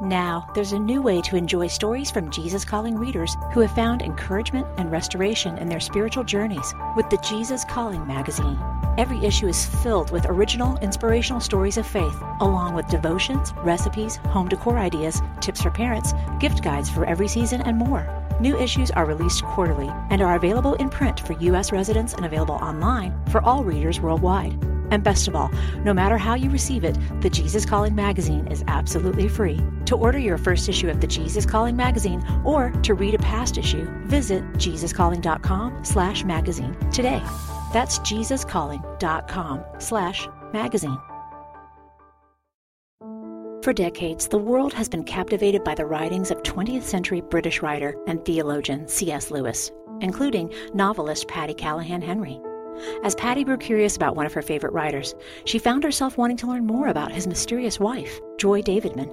Now, 0.00 0.46
there's 0.54 0.72
a 0.72 0.78
new 0.78 1.02
way 1.02 1.20
to 1.20 1.36
enjoy 1.36 1.66
stories 1.66 2.10
from 2.10 2.30
Jesus 2.30 2.64
Calling 2.64 2.96
readers 2.96 3.36
who 3.52 3.60
have 3.60 3.74
found 3.74 4.00
encouragement 4.00 4.66
and 4.78 4.90
restoration 4.90 5.58
in 5.58 5.68
their 5.68 5.78
spiritual 5.78 6.24
journeys 6.24 6.74
with 6.96 7.10
the 7.10 7.18
Jesus 7.18 7.66
Calling 7.66 8.06
magazine. 8.06 8.58
Every 8.96 9.22
issue 9.22 9.46
is 9.46 9.66
filled 9.66 10.10
with 10.10 10.24
original, 10.24 10.78
inspirational 10.78 11.40
stories 11.40 11.76
of 11.76 11.86
faith, 11.86 12.16
along 12.40 12.74
with 12.74 12.88
devotions, 12.88 13.52
recipes, 13.58 14.16
home 14.16 14.48
decor 14.48 14.78
ideas, 14.78 15.20
tips 15.42 15.60
for 15.60 15.70
parents, 15.70 16.14
gift 16.38 16.62
guides 16.62 16.88
for 16.88 17.04
every 17.04 17.28
season, 17.28 17.60
and 17.60 17.76
more. 17.76 18.08
New 18.40 18.56
issues 18.56 18.90
are 18.92 19.04
released 19.04 19.44
quarterly 19.44 19.90
and 20.08 20.22
are 20.22 20.36
available 20.36 20.74
in 20.76 20.88
print 20.88 21.20
for 21.20 21.34
U.S. 21.34 21.72
residents 21.72 22.14
and 22.14 22.24
available 22.24 22.54
online 22.54 23.14
for 23.26 23.42
all 23.44 23.64
readers 23.64 24.00
worldwide. 24.00 24.69
And 24.90 25.02
best 25.02 25.28
of 25.28 25.36
all, 25.36 25.50
no 25.84 25.94
matter 25.94 26.18
how 26.18 26.34
you 26.34 26.50
receive 26.50 26.84
it, 26.84 26.98
the 27.20 27.30
Jesus 27.30 27.64
Calling 27.64 27.94
magazine 27.94 28.46
is 28.48 28.64
absolutely 28.66 29.28
free. 29.28 29.60
To 29.86 29.96
order 29.96 30.18
your 30.18 30.38
first 30.38 30.68
issue 30.68 30.88
of 30.88 31.00
the 31.00 31.06
Jesus 31.06 31.46
Calling 31.46 31.76
magazine 31.76 32.22
or 32.44 32.70
to 32.82 32.94
read 32.94 33.14
a 33.14 33.18
past 33.18 33.58
issue, 33.58 33.86
visit 34.06 34.42
jesuscalling.com 34.54 35.84
slash 35.84 36.24
magazine 36.24 36.76
today. 36.90 37.22
That's 37.72 37.98
jesuscalling.com 38.00 39.64
slash 39.78 40.28
magazine. 40.52 40.98
For 43.62 43.74
decades, 43.74 44.26
the 44.26 44.38
world 44.38 44.72
has 44.72 44.88
been 44.88 45.04
captivated 45.04 45.64
by 45.64 45.74
the 45.74 45.84
writings 45.84 46.30
of 46.30 46.42
20th 46.42 46.82
century 46.82 47.20
British 47.20 47.60
writer 47.60 47.94
and 48.06 48.24
theologian 48.24 48.88
C.S. 48.88 49.30
Lewis, 49.30 49.70
including 50.00 50.50
novelist 50.72 51.28
Patti 51.28 51.52
Callahan 51.52 52.00
Henry. 52.00 52.40
As 53.02 53.14
Patti 53.14 53.44
grew 53.44 53.56
curious 53.56 53.96
about 53.96 54.16
one 54.16 54.26
of 54.26 54.32
her 54.32 54.42
favorite 54.42 54.72
writers, 54.72 55.14
she 55.44 55.58
found 55.58 55.84
herself 55.84 56.18
wanting 56.18 56.36
to 56.38 56.46
learn 56.46 56.66
more 56.66 56.88
about 56.88 57.12
his 57.12 57.26
mysterious 57.26 57.80
wife, 57.80 58.20
Joy 58.38 58.62
Davidman. 58.62 59.10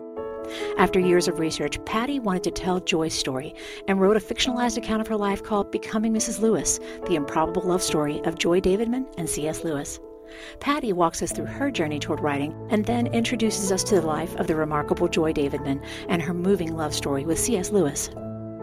After 0.78 1.00
years 1.00 1.28
of 1.28 1.40
research, 1.40 1.84
Patti 1.86 2.20
wanted 2.20 2.44
to 2.44 2.52
tell 2.52 2.80
Joy's 2.80 3.14
story 3.14 3.54
and 3.88 4.00
wrote 4.00 4.18
a 4.18 4.22
fictionalized 4.22 4.78
account 4.78 5.02
of 5.02 5.08
her 5.08 5.18
life 5.18 5.44
called 5.44 5.72
Becoming 5.72 6.14
Mrs. 6.14 6.40
Lewis, 6.40 6.80
the 7.06 7.16
improbable 7.16 7.64
love 7.64 7.82
story 7.82 8.22
of 8.24 8.38
Joy 8.38 8.62
Davidman 8.62 9.06
and 9.18 9.30
C.S. 9.30 9.64
Lewis. 9.64 10.00
Patti 10.60 10.94
walks 10.94 11.22
us 11.22 11.32
through 11.32 11.46
her 11.46 11.72
journey 11.72 12.00
toward 12.00 12.20
writing 12.20 12.54
and 12.70 12.86
then 12.86 13.08
introduces 13.08 13.72
us 13.72 13.84
to 13.86 13.96
the 13.96 14.08
life 14.08 14.36
of 14.36 14.48
the 14.48 14.56
remarkable 14.56 15.08
Joy 15.08 15.34
Davidman 15.34 15.82
and 16.10 16.22
her 16.22 16.34
moving 16.34 16.76
love 16.76 16.94
story 16.94 17.26
with 17.26 17.40
C.S. 17.40 17.72
Lewis. 17.72 18.10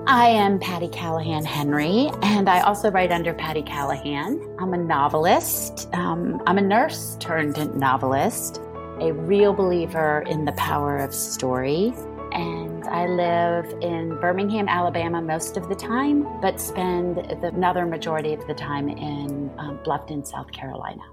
I 0.07 0.29
am 0.29 0.59
Patti 0.59 0.89
Callahan 0.89 1.47
Henry, 1.47 2.11
and 2.21 2.47
I 2.47 2.61
also 2.61 2.91
write 2.91 3.11
under 3.11 3.33
Patti 3.33 3.63
Callahan. 3.63 4.55
I'm 4.59 4.75
a 4.75 4.77
novelist. 4.77 5.89
Um, 5.95 6.43
I'm 6.47 6.59
a 6.59 6.61
nurse 6.61 7.17
turned 7.21 7.75
novelist, 7.75 8.61
a 9.01 9.15
real 9.15 9.55
believer 9.55 10.23
in 10.29 10.45
the 10.45 10.53
power 10.53 10.99
of 10.99 11.15
story. 11.15 11.95
And 12.33 12.85
I 12.85 13.07
live 13.07 13.65
in 13.81 14.21
Birmingham, 14.21 14.69
Alabama 14.69 15.23
most 15.23 15.57
of 15.57 15.71
the 15.71 15.75
time, 15.75 16.25
but 16.43 16.61
spend 16.61 17.17
the 17.17 17.47
another 17.47 17.87
majority 17.87 18.35
of 18.35 18.47
the 18.47 18.55
time 18.55 18.91
in 18.91 19.51
um, 19.57 19.79
Bluffton, 19.87 20.27
South 20.27 20.53
Carolina. 20.53 21.05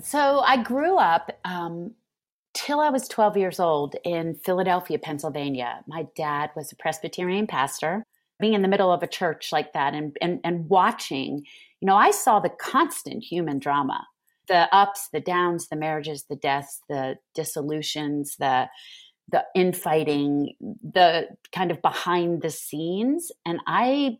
So 0.00 0.40
I 0.40 0.62
grew 0.62 0.96
up 0.96 1.38
um, 1.44 1.92
till 2.56 2.80
I 2.80 2.88
was 2.88 3.06
12 3.06 3.36
years 3.36 3.60
old 3.60 3.96
in 4.02 4.34
Philadelphia, 4.34 4.98
Pennsylvania. 4.98 5.84
My 5.86 6.06
dad 6.16 6.50
was 6.56 6.72
a 6.72 6.76
Presbyterian 6.76 7.46
pastor. 7.46 8.02
Being 8.40 8.54
in 8.54 8.62
the 8.62 8.68
middle 8.68 8.90
of 8.92 9.02
a 9.02 9.06
church 9.06 9.52
like 9.52 9.72
that 9.74 9.94
and, 9.94 10.16
and, 10.20 10.40
and 10.42 10.68
watching, 10.68 11.46
you 11.80 11.86
know, 11.86 11.96
I 11.96 12.10
saw 12.10 12.40
the 12.40 12.50
constant 12.50 13.22
human 13.22 13.58
drama 13.58 14.06
the 14.48 14.72
ups, 14.72 15.08
the 15.12 15.20
downs, 15.20 15.66
the 15.66 15.76
marriages, 15.76 16.24
the 16.28 16.36
deaths, 16.36 16.80
the 16.88 17.16
dissolutions, 17.34 18.36
the 18.38 18.68
the 19.28 19.44
infighting, 19.56 20.54
the 20.60 21.26
kind 21.50 21.72
of 21.72 21.82
behind 21.82 22.42
the 22.42 22.50
scenes. 22.50 23.32
And 23.44 23.58
I 23.66 24.18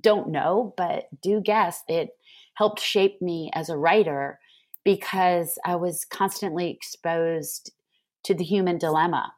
don't 0.00 0.28
know, 0.28 0.74
but 0.76 1.08
do 1.20 1.40
guess 1.40 1.82
it 1.88 2.10
helped 2.54 2.78
shape 2.78 3.20
me 3.20 3.50
as 3.52 3.68
a 3.68 3.76
writer 3.76 4.38
because 4.84 5.58
I 5.64 5.76
was 5.76 6.04
constantly 6.04 6.70
exposed 6.70 7.72
to 8.24 8.34
the 8.34 8.44
human 8.44 8.78
dilemma, 8.78 9.32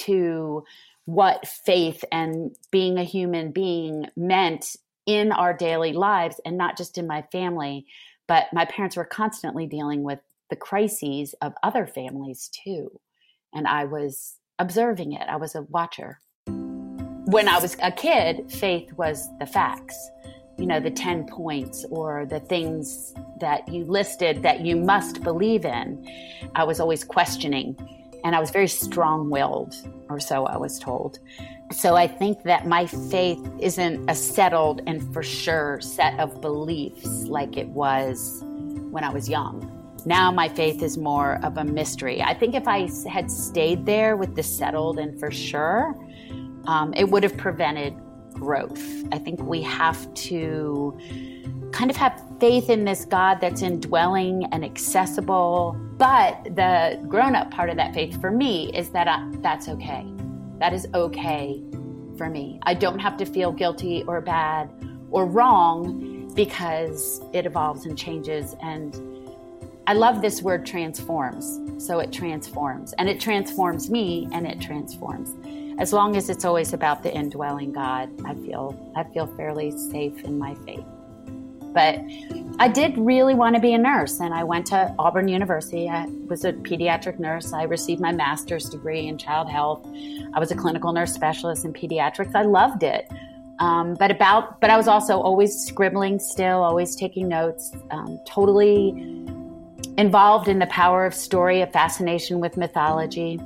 to 0.00 0.64
what 1.04 1.46
faith 1.46 2.04
and 2.12 2.54
being 2.70 2.98
a 2.98 3.04
human 3.04 3.50
being 3.50 4.06
meant 4.16 4.76
in 5.06 5.32
our 5.32 5.52
daily 5.52 5.92
lives, 5.92 6.40
and 6.44 6.56
not 6.56 6.76
just 6.76 6.98
in 6.98 7.06
my 7.06 7.22
family. 7.32 7.86
But 8.28 8.46
my 8.52 8.64
parents 8.64 8.96
were 8.96 9.04
constantly 9.04 9.66
dealing 9.66 10.02
with 10.02 10.20
the 10.50 10.56
crises 10.56 11.34
of 11.42 11.54
other 11.62 11.86
families 11.86 12.48
too. 12.48 13.00
And 13.52 13.66
I 13.66 13.84
was 13.84 14.36
observing 14.58 15.12
it, 15.12 15.26
I 15.28 15.36
was 15.36 15.54
a 15.54 15.62
watcher. 15.62 16.20
When 16.46 17.48
I 17.48 17.58
was 17.58 17.76
a 17.82 17.92
kid, 17.92 18.50
faith 18.50 18.92
was 18.94 19.28
the 19.38 19.46
facts, 19.46 20.10
you 20.60 20.66
know, 20.66 20.78
the 20.78 20.90
10 20.90 21.26
points 21.26 21.86
or 21.90 22.26
the 22.26 22.38
things 22.38 23.14
that 23.40 23.66
you 23.66 23.84
listed 23.86 24.42
that 24.42 24.60
you 24.60 24.76
must 24.76 25.22
believe 25.22 25.64
in. 25.64 26.06
I 26.54 26.64
was 26.64 26.80
always 26.80 27.02
questioning, 27.02 27.76
and 28.22 28.36
I 28.36 28.40
was 28.40 28.50
very 28.50 28.68
strong 28.68 29.30
willed, 29.30 29.74
or 30.10 30.20
so 30.20 30.44
I 30.44 30.58
was 30.58 30.78
told. 30.78 31.18
So 31.72 31.96
I 31.96 32.06
think 32.06 32.42
that 32.42 32.66
my 32.66 32.86
faith 32.86 33.40
isn't 33.58 34.10
a 34.10 34.14
settled 34.14 34.82
and 34.86 35.12
for 35.14 35.22
sure 35.22 35.80
set 35.80 36.18
of 36.20 36.42
beliefs 36.42 37.24
like 37.24 37.56
it 37.56 37.68
was 37.68 38.42
when 38.90 39.02
I 39.02 39.10
was 39.10 39.30
young. 39.30 39.66
Now 40.04 40.30
my 40.30 40.48
faith 40.48 40.82
is 40.82 40.98
more 40.98 41.38
of 41.42 41.56
a 41.56 41.64
mystery. 41.64 42.20
I 42.20 42.34
think 42.34 42.54
if 42.54 42.68
I 42.68 42.90
had 43.08 43.30
stayed 43.30 43.86
there 43.86 44.16
with 44.16 44.34
the 44.34 44.42
settled 44.42 44.98
and 44.98 45.18
for 45.18 45.30
sure, 45.30 45.96
um, 46.66 46.92
it 46.94 47.08
would 47.08 47.22
have 47.22 47.36
prevented 47.36 47.94
growth. 48.40 48.82
I 49.12 49.18
think 49.18 49.40
we 49.42 49.62
have 49.62 50.12
to 50.14 50.98
kind 51.72 51.90
of 51.90 51.96
have 51.96 52.20
faith 52.40 52.70
in 52.70 52.84
this 52.84 53.04
God 53.04 53.40
that's 53.40 53.62
indwelling 53.62 54.46
and 54.52 54.64
accessible. 54.64 55.76
But 55.98 56.42
the 56.56 57.00
grown 57.08 57.36
up 57.36 57.50
part 57.50 57.70
of 57.70 57.76
that 57.76 57.94
faith 57.94 58.20
for 58.20 58.30
me 58.30 58.74
is 58.74 58.90
that 58.90 59.06
I, 59.06 59.28
that's 59.40 59.68
okay. 59.68 60.04
That 60.58 60.72
is 60.72 60.88
okay 60.94 61.62
for 62.16 62.28
me. 62.28 62.58
I 62.62 62.74
don't 62.74 62.98
have 62.98 63.16
to 63.18 63.26
feel 63.26 63.52
guilty 63.52 64.02
or 64.06 64.20
bad 64.20 64.70
or 65.10 65.26
wrong 65.26 66.32
because 66.34 67.20
it 67.32 67.46
evolves 67.46 67.86
and 67.86 67.96
changes 67.96 68.56
and 68.62 68.94
I 69.86 69.94
love 69.94 70.22
this 70.22 70.40
word 70.40 70.66
transforms. 70.66 71.58
So 71.84 71.98
it 71.98 72.12
transforms 72.12 72.92
and 72.98 73.08
it 73.08 73.20
transforms 73.20 73.90
me 73.90 74.28
and 74.32 74.46
it 74.46 74.60
transforms. 74.60 75.34
As 75.80 75.94
long 75.94 76.14
as 76.14 76.28
it's 76.28 76.44
always 76.44 76.74
about 76.74 77.02
the 77.02 77.12
indwelling 77.12 77.72
God, 77.72 78.10
I 78.26 78.34
feel 78.34 78.92
I 78.94 79.02
feel 79.02 79.26
fairly 79.34 79.70
safe 79.70 80.22
in 80.24 80.38
my 80.38 80.54
faith. 80.66 80.84
But 81.72 82.00
I 82.58 82.68
did 82.68 82.98
really 82.98 83.32
want 83.32 83.54
to 83.54 83.62
be 83.62 83.72
a 83.72 83.78
nurse 83.78 84.20
and 84.20 84.34
I 84.34 84.44
went 84.44 84.66
to 84.66 84.94
Auburn 84.98 85.28
University. 85.28 85.88
I 85.88 86.04
was 86.28 86.44
a 86.44 86.52
pediatric 86.52 87.18
nurse. 87.18 87.54
I 87.54 87.62
received 87.62 88.00
my 88.02 88.12
master's 88.12 88.68
degree 88.68 89.06
in 89.06 89.16
child 89.16 89.48
health. 89.48 89.86
I 90.34 90.38
was 90.38 90.50
a 90.50 90.54
clinical 90.54 90.92
nurse 90.92 91.14
specialist 91.14 91.64
in 91.64 91.72
pediatrics. 91.72 92.34
I 92.34 92.42
loved 92.42 92.82
it. 92.82 93.10
Um, 93.58 93.94
but 93.94 94.10
about, 94.10 94.60
but 94.60 94.68
I 94.68 94.76
was 94.76 94.88
also 94.88 95.18
always 95.20 95.54
scribbling 95.54 96.18
still, 96.18 96.62
always 96.62 96.94
taking 96.94 97.28
notes, 97.28 97.72
um, 97.90 98.20
totally 98.26 98.90
involved 99.96 100.48
in 100.48 100.58
the 100.58 100.66
power 100.66 101.06
of 101.06 101.14
story, 101.14 101.62
a 101.62 101.66
fascination 101.66 102.40
with 102.40 102.58
mythology. 102.58 103.40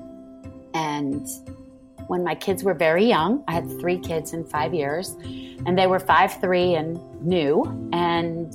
And 0.73 1.29
when 2.07 2.23
my 2.25 2.35
kids 2.35 2.65
were 2.65 2.75
very 2.75 3.05
young, 3.05 3.43
I 3.49 3.53
had 3.53 3.69
three 3.81 3.99
kids 3.99 4.33
in 4.33 4.45
five 4.45 4.75
years, 4.75 5.17
and 5.67 5.79
they 5.79 5.87
were 5.87 5.99
five, 5.99 6.41
three, 6.41 6.75
and 6.75 6.99
new. 7.23 7.65
And 7.93 8.53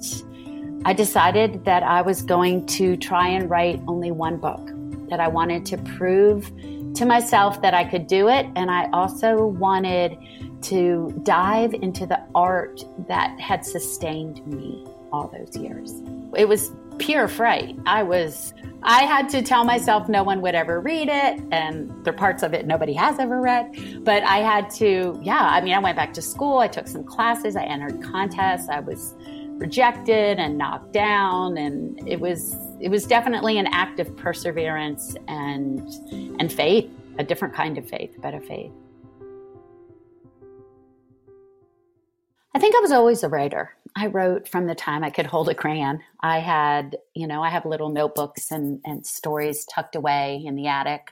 I 0.85 0.93
decided 0.93 1.65
that 1.65 1.83
I 1.83 2.01
was 2.01 2.21
going 2.21 2.65
to 2.67 2.95
try 2.95 3.27
and 3.27 3.49
write 3.49 3.81
only 3.87 4.11
one 4.11 4.37
book, 4.37 4.69
that 5.09 5.19
I 5.19 5.27
wanted 5.27 5.65
to 5.67 5.77
prove 5.77 6.51
to 6.95 7.05
myself 7.05 7.61
that 7.61 7.73
I 7.73 7.83
could 7.83 8.07
do 8.07 8.29
it. 8.29 8.45
And 8.55 8.71
I 8.71 8.89
also 8.91 9.45
wanted 9.45 10.17
to 10.63 11.19
dive 11.23 11.73
into 11.73 12.05
the 12.05 12.21
art 12.35 12.83
that 13.07 13.39
had 13.39 13.65
sustained 13.65 14.45
me 14.45 14.85
all 15.11 15.27
those 15.27 15.55
years. 15.55 16.01
It 16.35 16.47
was 16.47 16.71
pure 16.99 17.27
fright. 17.27 17.75
I 17.85 18.03
was, 18.03 18.53
I 18.83 19.03
had 19.03 19.29
to 19.29 19.41
tell 19.41 19.63
myself 19.63 20.09
no 20.09 20.23
one 20.23 20.41
would 20.41 20.55
ever 20.55 20.79
read 20.79 21.07
it, 21.09 21.41
and 21.51 21.89
there 22.03 22.13
are 22.13 22.17
parts 22.17 22.43
of 22.43 22.53
it 22.53 22.67
nobody 22.67 22.93
has 22.93 23.19
ever 23.19 23.41
read. 23.41 24.03
But 24.03 24.23
I 24.23 24.39
had 24.39 24.69
to, 24.71 25.19
yeah, 25.23 25.41
I 25.41 25.61
mean, 25.61 25.73
I 25.73 25.79
went 25.79 25.95
back 25.95 26.13
to 26.15 26.21
school, 26.21 26.59
I 26.59 26.67
took 26.67 26.87
some 26.87 27.03
classes, 27.03 27.55
I 27.55 27.63
entered 27.63 28.03
contests, 28.03 28.69
I 28.69 28.79
was 28.79 29.15
rejected 29.57 30.39
and 30.39 30.57
knocked 30.57 30.93
down, 30.93 31.57
and 31.57 32.07
it 32.07 32.19
was, 32.19 32.55
it 32.79 32.89
was 32.89 33.05
definitely 33.05 33.57
an 33.57 33.67
act 33.67 33.99
of 33.99 34.15
perseverance 34.15 35.15
and, 35.27 35.81
and 36.39 36.51
faith, 36.51 36.89
a 37.17 37.23
different 37.23 37.53
kind 37.53 37.77
of 37.77 37.87
faith, 37.87 38.15
a 38.23 38.41
faith. 38.41 38.71
I 42.53 42.59
think 42.59 42.75
I 42.75 42.79
was 42.79 42.91
always 42.91 43.23
a 43.23 43.29
writer. 43.29 43.71
I 43.95 44.07
wrote 44.07 44.47
from 44.47 44.65
the 44.65 44.75
time 44.75 45.03
I 45.03 45.09
could 45.09 45.27
hold 45.27 45.49
a 45.49 45.55
crayon. 45.55 45.99
I 46.21 46.39
had, 46.39 46.97
you 47.13 47.27
know, 47.27 47.43
I 47.43 47.49
have 47.49 47.65
little 47.65 47.89
notebooks 47.89 48.51
and, 48.51 48.81
and 48.85 49.05
stories 49.05 49.65
tucked 49.65 49.95
away 49.95 50.41
in 50.45 50.55
the 50.55 50.67
attic. 50.67 51.11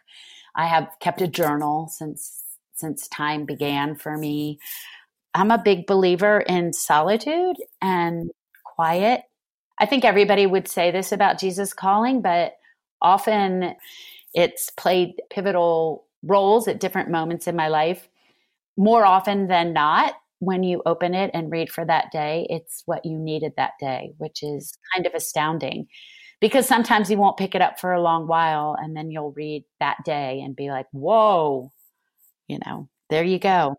I 0.56 0.66
have 0.66 0.90
kept 1.00 1.22
a 1.22 1.28
journal 1.28 1.88
since 1.88 2.44
since 2.74 3.08
time 3.08 3.46
began 3.46 3.96
for 3.96 4.18
me. 4.18 4.60
I'm 5.34 5.50
a 5.50 5.58
big 5.58 5.88
believer 5.88 6.42
in 6.42 6.74
solitude 6.74 7.58
and 7.82 8.30
quiet. 8.64 9.24
I 9.80 9.88
think 9.88 10.06
everybody 10.06 10.46
would 10.46 10.68
say 10.68 10.92
this 10.92 11.12
about 11.12 11.40
Jesus 11.40 11.74
calling, 11.74 12.22
but 12.22 12.58
often 13.02 13.76
it's 14.34 14.70
played 14.72 15.16
pivotal 15.32 16.06
roles 16.22 16.68
at 16.68 16.80
different 16.80 17.10
moments 17.10 17.48
in 17.48 17.56
my 17.56 17.68
life. 17.68 18.08
More 18.78 19.06
often 19.06 19.48
than 19.48 19.74
not, 19.74 20.14
when 20.40 20.64
you 20.64 20.82
open 20.86 21.14
it 21.14 21.32
and 21.34 21.52
read 21.52 21.70
for 21.70 21.86
that 21.86 22.12
day, 22.12 22.46
it's 22.50 22.84
what 22.86 23.06
you 23.06 23.18
needed 23.18 23.54
that 23.58 23.74
day, 23.80 24.12
which 24.18 24.42
mm-hmm. 24.44 24.58
is 24.58 24.78
kind 24.94 25.06
of 25.06 25.14
astounding. 25.14 25.88
Because 26.40 26.68
sometimes 26.68 27.10
you 27.10 27.18
won't 27.18 27.38
pick 27.38 27.56
it 27.56 27.64
up 27.64 27.80
for 27.80 27.94
a 27.94 28.02
long 28.02 28.28
while 28.28 28.76
and 28.80 28.96
then 28.96 29.10
you'll 29.10 29.32
read 29.32 29.64
that 29.80 29.98
day 30.06 30.40
and 30.42 30.56
be 30.56 30.70
like, 30.70 30.86
whoa, 30.92 31.72
you 32.48 32.60
know, 32.64 32.88
there 33.10 33.24
you 33.24 33.40
go. 33.40 33.76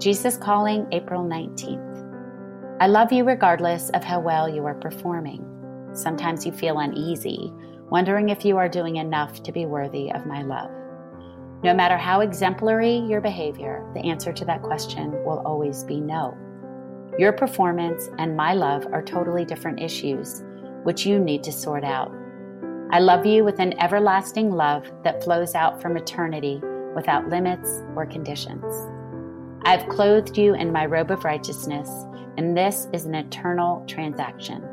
Jesus 0.00 0.36
Calling, 0.36 0.86
April 0.90 1.22
19th. 1.22 1.92
I 2.80 2.88
love 2.88 3.12
you 3.12 3.22
regardless 3.22 3.90
of 3.90 4.02
how 4.02 4.18
well 4.18 4.48
you 4.48 4.66
are 4.66 4.74
performing. 4.74 5.46
Sometimes 5.94 6.44
you 6.44 6.50
feel 6.50 6.80
uneasy, 6.80 7.52
wondering 7.88 8.30
if 8.30 8.44
you 8.44 8.56
are 8.56 8.68
doing 8.68 8.96
enough 8.96 9.44
to 9.44 9.52
be 9.52 9.64
worthy 9.64 10.10
of 10.10 10.26
my 10.26 10.42
love. 10.42 10.72
No 11.62 11.72
matter 11.72 11.96
how 11.96 12.20
exemplary 12.20 12.96
your 12.96 13.20
behavior, 13.20 13.88
the 13.94 14.00
answer 14.00 14.32
to 14.32 14.44
that 14.46 14.62
question 14.62 15.12
will 15.24 15.42
always 15.46 15.84
be 15.84 16.00
no. 16.00 16.36
Your 17.18 17.32
performance 17.32 18.08
and 18.18 18.36
my 18.36 18.52
love 18.52 18.84
are 18.92 19.02
totally 19.02 19.44
different 19.44 19.80
issues, 19.80 20.42
which 20.82 21.06
you 21.06 21.20
need 21.20 21.44
to 21.44 21.52
sort 21.52 21.84
out. 21.84 22.12
I 22.90 22.98
love 22.98 23.24
you 23.24 23.44
with 23.44 23.60
an 23.60 23.80
everlasting 23.80 24.50
love 24.50 24.90
that 25.04 25.22
flows 25.22 25.54
out 25.54 25.80
from 25.80 25.96
eternity 25.96 26.60
without 26.96 27.28
limits 27.28 27.80
or 27.94 28.06
conditions. 28.06 28.64
I 29.64 29.76
have 29.76 29.88
clothed 29.88 30.36
you 30.36 30.54
in 30.54 30.72
my 30.72 30.86
robe 30.86 31.12
of 31.12 31.24
righteousness, 31.24 31.88
and 32.38 32.56
this 32.56 32.88
is 32.92 33.04
an 33.04 33.14
eternal 33.14 33.84
transaction. 33.86 34.68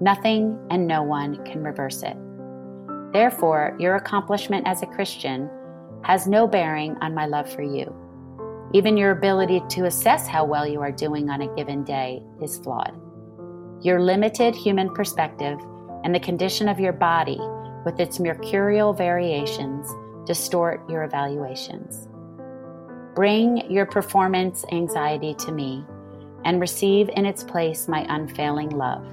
Nothing 0.00 0.56
and 0.70 0.86
no 0.86 1.02
one 1.02 1.44
can 1.44 1.64
reverse 1.64 2.04
it. 2.04 2.16
Therefore, 3.12 3.76
your 3.80 3.96
accomplishment 3.96 4.68
as 4.68 4.82
a 4.82 4.86
Christian 4.86 5.50
has 6.04 6.26
no 6.26 6.46
bearing 6.46 6.96
on 7.00 7.14
my 7.14 7.26
love 7.26 7.50
for 7.50 7.62
you. 7.62 7.94
Even 8.74 8.96
your 8.96 9.12
ability 9.12 9.62
to 9.70 9.86
assess 9.86 10.26
how 10.26 10.44
well 10.44 10.66
you 10.66 10.80
are 10.80 10.92
doing 10.92 11.30
on 11.30 11.42
a 11.42 11.54
given 11.54 11.84
day 11.84 12.22
is 12.42 12.58
flawed. 12.58 12.92
Your 13.82 14.00
limited 14.00 14.54
human 14.54 14.92
perspective 14.92 15.58
and 16.04 16.14
the 16.14 16.20
condition 16.20 16.68
of 16.68 16.78
your 16.78 16.92
body, 16.92 17.38
with 17.84 17.98
its 17.98 18.20
mercurial 18.20 18.92
variations, 18.92 19.88
distort 20.26 20.88
your 20.90 21.04
evaluations. 21.04 22.08
Bring 23.14 23.68
your 23.70 23.86
performance 23.86 24.64
anxiety 24.70 25.34
to 25.34 25.52
me 25.52 25.84
and 26.44 26.60
receive 26.60 27.08
in 27.16 27.24
its 27.24 27.42
place 27.42 27.88
my 27.88 28.06
unfailing 28.08 28.70
love. 28.70 29.04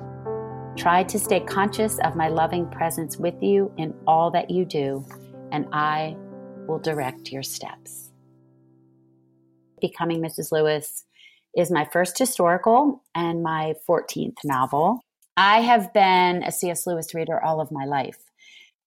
Try 0.76 1.04
to 1.04 1.18
stay 1.18 1.40
conscious 1.40 1.98
of 2.00 2.16
my 2.16 2.28
loving 2.28 2.70
presence 2.70 3.18
with 3.18 3.42
you 3.42 3.72
in 3.78 3.94
all 4.06 4.30
that 4.32 4.52
you 4.52 4.66
do, 4.66 5.06
and 5.52 5.66
I 5.72 6.18
will 6.68 6.80
direct 6.80 7.32
your 7.32 7.44
steps. 7.44 8.12
Becoming 9.82 10.22
Mrs. 10.22 10.52
Lewis 10.52 11.06
is 11.56 11.72
my 11.72 11.86
first 11.86 12.18
historical 12.18 13.04
and 13.14 13.44
my 13.44 13.74
14th 13.88 14.38
novel. 14.44 15.00
I 15.38 15.62
have 15.62 15.94
been 15.94 16.44
a 16.44 16.52
C.S. 16.52 16.88
Lewis 16.88 17.14
reader 17.14 17.44
all 17.44 17.60
of 17.60 17.72
my 17.72 17.86
life. 17.86 18.18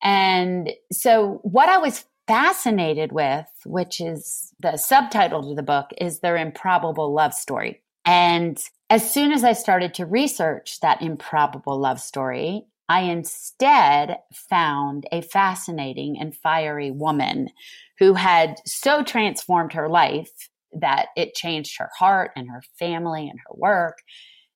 And 0.02 0.70
so, 0.92 1.40
what 1.42 1.68
I 1.68 1.78
was 1.78 2.04
fascinated 2.26 3.12
with, 3.12 3.46
which 3.64 4.00
is 4.00 4.52
the 4.60 4.76
subtitle 4.76 5.48
to 5.48 5.54
the 5.54 5.62
book, 5.62 5.90
is 5.98 6.20
their 6.20 6.36
improbable 6.36 7.12
love 7.12 7.34
story. 7.34 7.80
And 8.04 8.58
as 8.90 9.12
soon 9.12 9.32
as 9.32 9.44
I 9.44 9.52
started 9.52 9.94
to 9.94 10.06
research 10.06 10.80
that 10.80 11.02
improbable 11.02 11.78
love 11.78 12.00
story, 12.00 12.66
I 12.88 13.00
instead 13.00 14.18
found 14.32 15.06
a 15.12 15.20
fascinating 15.20 16.16
and 16.18 16.34
fiery 16.34 16.90
woman 16.90 17.50
who 17.98 18.14
had 18.14 18.56
so 18.64 19.02
transformed 19.02 19.74
her 19.74 19.88
life 19.88 20.30
that 20.72 21.08
it 21.16 21.34
changed 21.34 21.78
her 21.78 21.90
heart 21.98 22.30
and 22.36 22.48
her 22.50 22.62
family 22.78 23.28
and 23.28 23.38
her 23.40 23.54
work. 23.54 23.98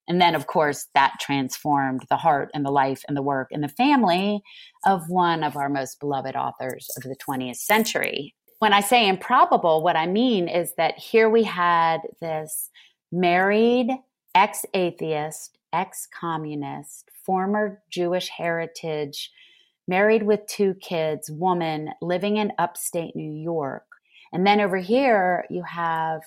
And 0.09 0.21
then, 0.21 0.35
of 0.35 0.47
course, 0.47 0.89
that 0.95 1.15
transformed 1.21 2.05
the 2.09 2.17
heart 2.17 2.51
and 2.55 2.65
the 2.65 2.71
life 2.71 3.03
and 3.07 3.17
the 3.17 3.23
work 3.23 3.49
and 3.53 3.63
the 3.63 3.69
family 3.69 4.43
of 4.85 5.09
one 5.09 5.45
of 5.45 5.57
our 5.57 5.69
most 5.69 6.01
beloved 6.01 6.35
authors 6.35 6.89
of 6.97 7.03
the 7.03 7.17
20th 7.17 7.57
century. 7.57 8.35
When 8.59 8.73
I 8.73 8.81
say 8.81 9.09
improbable, 9.09 9.83
what 9.83 9.97
I 9.97 10.07
mean 10.07 10.49
is 10.49 10.75
that 10.77 10.99
here 10.99 11.29
we 11.29 11.45
had 11.45 11.99
this 12.21 12.71
married 13.11 13.91
ex 14.35 14.65
atheist, 14.75 15.59
ex 15.73 16.07
communist, 16.19 17.11
former 17.25 17.83
Jewish 17.91 18.29
heritage, 18.29 19.31
married 19.89 20.23
with 20.23 20.47
two 20.47 20.75
kids, 20.75 21.31
woman 21.31 21.91
living 22.01 22.37
in 22.37 22.53
upstate 22.59 23.17
New 23.17 23.33
York. 23.33 23.85
And 24.33 24.47
then 24.47 24.61
over 24.61 24.79
here, 24.79 25.45
you 25.51 25.63
have 25.63 26.23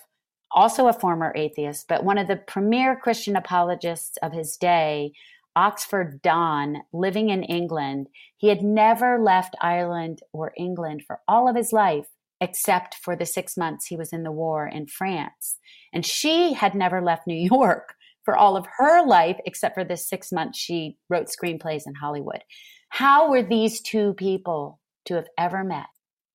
also 0.52 0.88
a 0.88 0.92
former 0.92 1.32
atheist, 1.34 1.88
but 1.88 2.04
one 2.04 2.18
of 2.18 2.28
the 2.28 2.36
premier 2.36 2.96
Christian 2.96 3.36
apologists 3.36 4.16
of 4.22 4.32
his 4.32 4.56
day, 4.56 5.12
Oxford 5.56 6.20
Don, 6.22 6.82
living 6.92 7.30
in 7.30 7.42
England. 7.42 8.08
He 8.36 8.48
had 8.48 8.62
never 8.62 9.18
left 9.18 9.56
Ireland 9.60 10.20
or 10.32 10.52
England 10.56 11.02
for 11.06 11.20
all 11.26 11.48
of 11.48 11.56
his 11.56 11.72
life, 11.72 12.06
except 12.40 12.94
for 12.94 13.16
the 13.16 13.24
six 13.24 13.56
months 13.56 13.86
he 13.86 13.96
was 13.96 14.12
in 14.12 14.22
the 14.22 14.30
war 14.30 14.68
in 14.68 14.86
France. 14.86 15.56
And 15.92 16.04
she 16.04 16.52
had 16.52 16.74
never 16.74 17.00
left 17.00 17.26
New 17.26 17.34
York 17.50 17.94
for 18.26 18.36
all 18.36 18.58
of 18.58 18.66
her 18.76 19.06
life, 19.06 19.38
except 19.46 19.74
for 19.74 19.84
this 19.84 20.06
six 20.06 20.30
months 20.30 20.58
she 20.58 20.98
wrote 21.08 21.28
screenplays 21.28 21.86
in 21.86 21.94
Hollywood. 21.94 22.42
How 22.90 23.30
were 23.30 23.42
these 23.42 23.80
two 23.80 24.12
people 24.14 24.78
to 25.06 25.14
have 25.14 25.28
ever 25.38 25.64
met, 25.64 25.86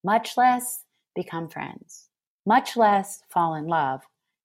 much 0.03 0.37
less 0.37 0.85
become 1.13 1.47
friends? 1.47 2.07
much 2.45 2.75
less 2.75 3.21
fall 3.29 3.55
in 3.55 3.67
love. 3.67 4.01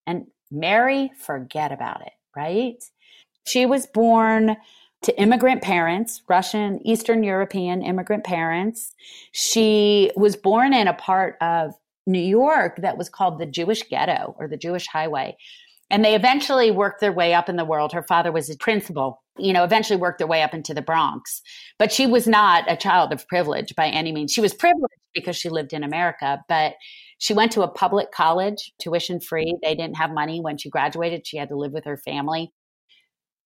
And 0.06 0.26
marry, 0.50 1.10
forget 1.18 1.72
about 1.72 2.02
it, 2.02 2.12
right? 2.36 2.82
She 3.46 3.66
was 3.66 3.86
born 3.86 4.56
to 5.02 5.20
immigrant 5.20 5.62
parents, 5.62 6.22
Russian, 6.28 6.84
Eastern 6.86 7.22
European 7.22 7.82
immigrant 7.82 8.24
parents. 8.24 8.94
She 9.32 10.10
was 10.16 10.36
born 10.36 10.72
in 10.72 10.88
a 10.88 10.94
part 10.94 11.36
of 11.40 11.74
New 12.06 12.20
York 12.20 12.76
that 12.82 12.96
was 12.96 13.08
called 13.08 13.38
the 13.38 13.46
Jewish 13.46 13.82
ghetto 13.88 14.34
or 14.38 14.48
the 14.48 14.56
Jewish 14.56 14.86
highway. 14.86 15.36
And 15.90 16.04
they 16.04 16.14
eventually 16.14 16.70
worked 16.70 17.00
their 17.00 17.12
way 17.12 17.32
up 17.32 17.48
in 17.48 17.56
the 17.56 17.64
world. 17.64 17.92
Her 17.92 18.02
father 18.02 18.32
was 18.32 18.50
a 18.50 18.56
principal, 18.56 19.22
you 19.38 19.52
know, 19.52 19.62
eventually 19.62 19.98
worked 19.98 20.18
their 20.18 20.26
way 20.26 20.42
up 20.42 20.52
into 20.52 20.74
the 20.74 20.82
Bronx. 20.82 21.40
But 21.78 21.92
she 21.92 22.06
was 22.06 22.26
not 22.26 22.70
a 22.70 22.76
child 22.76 23.12
of 23.12 23.26
privilege 23.28 23.74
by 23.76 23.88
any 23.88 24.10
means. 24.12 24.32
She 24.32 24.40
was 24.40 24.52
privileged 24.52 24.94
because 25.14 25.36
she 25.36 25.48
lived 25.48 25.72
in 25.72 25.84
America, 25.84 26.42
but 26.48 26.74
she 27.18 27.34
went 27.34 27.52
to 27.52 27.62
a 27.62 27.68
public 27.68 28.10
college, 28.12 28.72
tuition 28.80 29.20
free. 29.20 29.56
They 29.62 29.74
didn't 29.74 29.96
have 29.96 30.10
money 30.10 30.40
when 30.40 30.58
she 30.58 30.70
graduated. 30.70 31.26
She 31.26 31.36
had 31.36 31.48
to 31.50 31.56
live 31.56 31.72
with 31.72 31.84
her 31.84 31.96
family. 31.96 32.52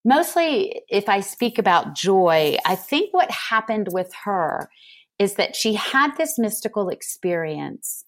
Mostly, 0.04 0.80
if 0.88 1.08
I 1.10 1.20
speak 1.20 1.58
about 1.58 1.94
joy, 1.94 2.56
I 2.64 2.74
think 2.74 3.12
what 3.12 3.30
happened 3.30 3.88
with 3.92 4.10
her 4.24 4.70
is 5.18 5.34
that 5.34 5.54
she 5.54 5.74
had 5.74 6.16
this 6.16 6.38
mystical 6.38 6.88
experience 6.88 8.04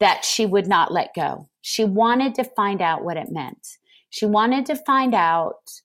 that 0.00 0.24
she 0.24 0.46
would 0.46 0.66
not 0.66 0.92
let 0.92 1.14
go. 1.14 1.48
She 1.60 1.84
wanted 1.84 2.34
to 2.36 2.44
find 2.44 2.82
out 2.82 3.04
what 3.04 3.16
it 3.16 3.30
meant. 3.30 3.78
She 4.10 4.26
wanted 4.26 4.66
to 4.66 4.76
find 4.76 5.14
out 5.14 5.80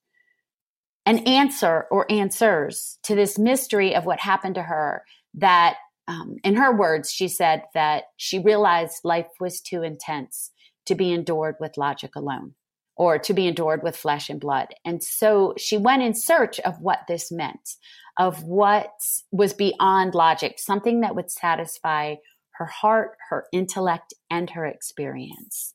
an 1.06 1.18
answer 1.20 1.86
or 1.90 2.10
answers 2.10 2.98
to 3.02 3.14
this 3.14 3.38
mystery 3.38 3.94
of 3.94 4.04
what 4.04 4.20
happened 4.20 4.54
to 4.56 4.62
her 4.62 5.04
that 5.34 5.76
um, 6.06 6.36
in 6.42 6.56
her 6.56 6.74
words, 6.74 7.10
she 7.10 7.28
said 7.28 7.62
that 7.74 8.04
she 8.16 8.38
realized 8.38 9.04
life 9.04 9.28
was 9.38 9.60
too 9.60 9.82
intense 9.82 10.50
to 10.86 10.94
be 10.94 11.12
endured 11.12 11.56
with 11.60 11.78
logic 11.78 12.16
alone 12.16 12.54
or 12.96 13.18
to 13.18 13.32
be 13.32 13.46
endured 13.46 13.82
with 13.82 13.96
flesh 13.96 14.28
and 14.28 14.40
blood. 14.40 14.68
And 14.84 15.02
so 15.02 15.54
she 15.56 15.78
went 15.78 16.02
in 16.02 16.14
search 16.14 16.60
of 16.60 16.80
what 16.80 17.00
this 17.08 17.30
meant, 17.32 17.76
of 18.18 18.42
what 18.42 18.92
was 19.30 19.54
beyond 19.54 20.14
logic, 20.14 20.58
something 20.58 21.00
that 21.00 21.14
would 21.14 21.30
satisfy 21.30 22.16
her 22.60 22.66
heart, 22.66 23.16
her 23.30 23.46
intellect, 23.52 24.14
and 24.30 24.50
her 24.50 24.64
experience. 24.64 25.74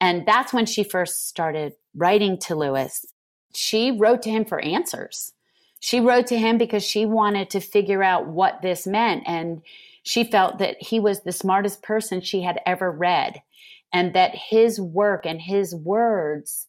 And 0.00 0.24
that's 0.24 0.52
when 0.52 0.66
she 0.66 0.84
first 0.84 1.28
started 1.28 1.72
writing 1.96 2.38
to 2.42 2.54
Lewis. 2.54 3.04
She 3.54 3.90
wrote 3.90 4.22
to 4.22 4.30
him 4.30 4.44
for 4.44 4.60
answers 4.60 5.32
she 5.80 6.00
wrote 6.00 6.26
to 6.28 6.38
him 6.38 6.58
because 6.58 6.84
she 6.84 7.06
wanted 7.06 7.50
to 7.50 7.60
figure 7.60 8.02
out 8.02 8.26
what 8.26 8.62
this 8.62 8.86
meant. 8.86 9.22
And 9.26 9.62
she 10.02 10.24
felt 10.24 10.58
that 10.58 10.76
he 10.80 10.98
was 10.98 11.20
the 11.20 11.32
smartest 11.32 11.82
person 11.82 12.20
she 12.20 12.42
had 12.42 12.60
ever 12.66 12.90
read, 12.90 13.42
and 13.92 14.14
that 14.14 14.34
his 14.34 14.80
work 14.80 15.26
and 15.26 15.40
his 15.40 15.74
words 15.74 16.66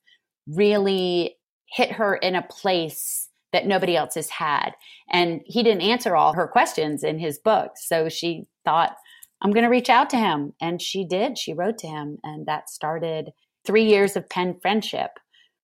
really 0.47 1.37
hit 1.65 1.91
her 1.93 2.15
in 2.15 2.35
a 2.35 2.41
place 2.43 3.29
that 3.51 3.65
nobody 3.65 3.95
else 3.95 4.15
has 4.15 4.29
had. 4.29 4.71
And 5.09 5.41
he 5.45 5.63
didn't 5.63 5.81
answer 5.81 6.15
all 6.15 6.33
her 6.33 6.47
questions 6.47 7.03
in 7.03 7.17
his 7.17 7.39
book. 7.39 7.71
So 7.75 8.09
she 8.09 8.45
thought, 8.63 8.95
I'm 9.41 9.51
going 9.51 9.63
to 9.63 9.69
reach 9.69 9.89
out 9.89 10.09
to 10.11 10.17
him. 10.17 10.53
And 10.59 10.81
she 10.81 11.05
did. 11.05 11.37
She 11.37 11.53
wrote 11.53 11.77
to 11.79 11.87
him. 11.87 12.17
And 12.23 12.45
that 12.45 12.69
started 12.69 13.31
three 13.65 13.85
years 13.85 14.15
of 14.15 14.29
pen 14.29 14.59
friendship 14.61 15.11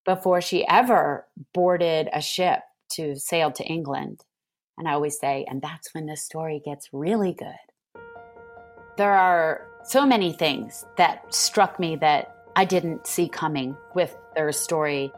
before 0.05 0.41
she 0.41 0.67
ever 0.67 1.27
boarded 1.53 2.09
a 2.13 2.21
ship 2.21 2.59
to 2.91 3.15
sail 3.15 3.51
to 3.51 3.63
England. 3.63 4.23
And 4.77 4.87
I 4.87 4.93
always 4.93 5.19
say, 5.19 5.45
and 5.49 5.61
that's 5.61 5.93
when 5.93 6.05
the 6.05 6.17
story 6.17 6.61
gets 6.63 6.89
really 6.93 7.33
good. 7.33 8.01
There 8.97 9.13
are 9.13 9.67
so 9.83 10.05
many 10.05 10.33
things 10.33 10.85
that 10.97 11.33
struck 11.33 11.79
me 11.79 11.95
that 11.97 12.35
I 12.55 12.65
didn't 12.65 13.07
see 13.07 13.27
coming 13.27 13.75
with 13.93 14.15
their 14.35 14.51
story. 14.51 15.11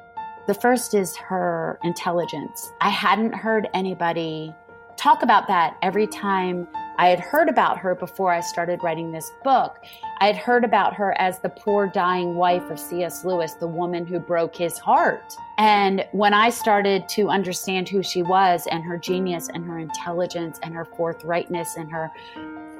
The 0.47 0.53
first 0.53 0.93
is 0.93 1.15
her 1.17 1.79
intelligence. 1.83 2.71
I 2.81 2.89
hadn't 2.89 3.33
heard 3.33 3.67
anybody 3.73 4.53
talk 4.95 5.21
about 5.21 5.47
that 5.47 5.77
every 5.81 6.07
time 6.07 6.67
I 6.97 7.09
had 7.09 7.19
heard 7.19 7.47
about 7.47 7.77
her 7.77 7.93
before 7.93 8.31
I 8.31 8.39
started 8.39 8.81
writing 8.81 9.11
this 9.11 9.31
book. 9.43 9.77
I 10.19 10.25
had 10.25 10.35
heard 10.35 10.63
about 10.63 10.95
her 10.95 11.19
as 11.19 11.39
the 11.39 11.49
poor 11.49 11.87
dying 11.87 12.35
wife 12.35 12.69
of 12.71 12.79
C.S. 12.79 13.23
Lewis, 13.23 13.53
the 13.53 13.67
woman 13.67 14.05
who 14.05 14.19
broke 14.19 14.55
his 14.55 14.79
heart. 14.79 15.35
And 15.59 16.07
when 16.11 16.33
I 16.33 16.49
started 16.49 17.07
to 17.09 17.29
understand 17.29 17.87
who 17.87 18.01
she 18.01 18.23
was 18.23 18.67
and 18.71 18.83
her 18.83 18.97
genius 18.97 19.49
and 19.53 19.63
her 19.65 19.77
intelligence 19.77 20.59
and 20.63 20.73
her 20.73 20.85
forthrightness 20.85 21.77
and 21.77 21.91
her 21.91 22.11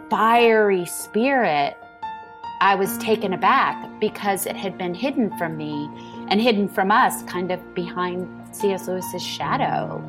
fiery 0.09 0.85
spirit, 0.85 1.77
I 2.59 2.73
was 2.73 2.97
taken 2.97 3.33
aback 3.33 3.99
because 3.99 4.47
it 4.47 4.55
had 4.55 4.79
been 4.79 4.95
hidden 4.95 5.37
from 5.37 5.55
me 5.57 5.89
and 6.29 6.41
hidden 6.41 6.67
from 6.67 6.89
us, 6.89 7.21
kind 7.23 7.51
of 7.51 7.75
behind 7.75 8.27
C.S. 8.55 8.87
Lewis's 8.87 9.21
shadow. 9.21 10.03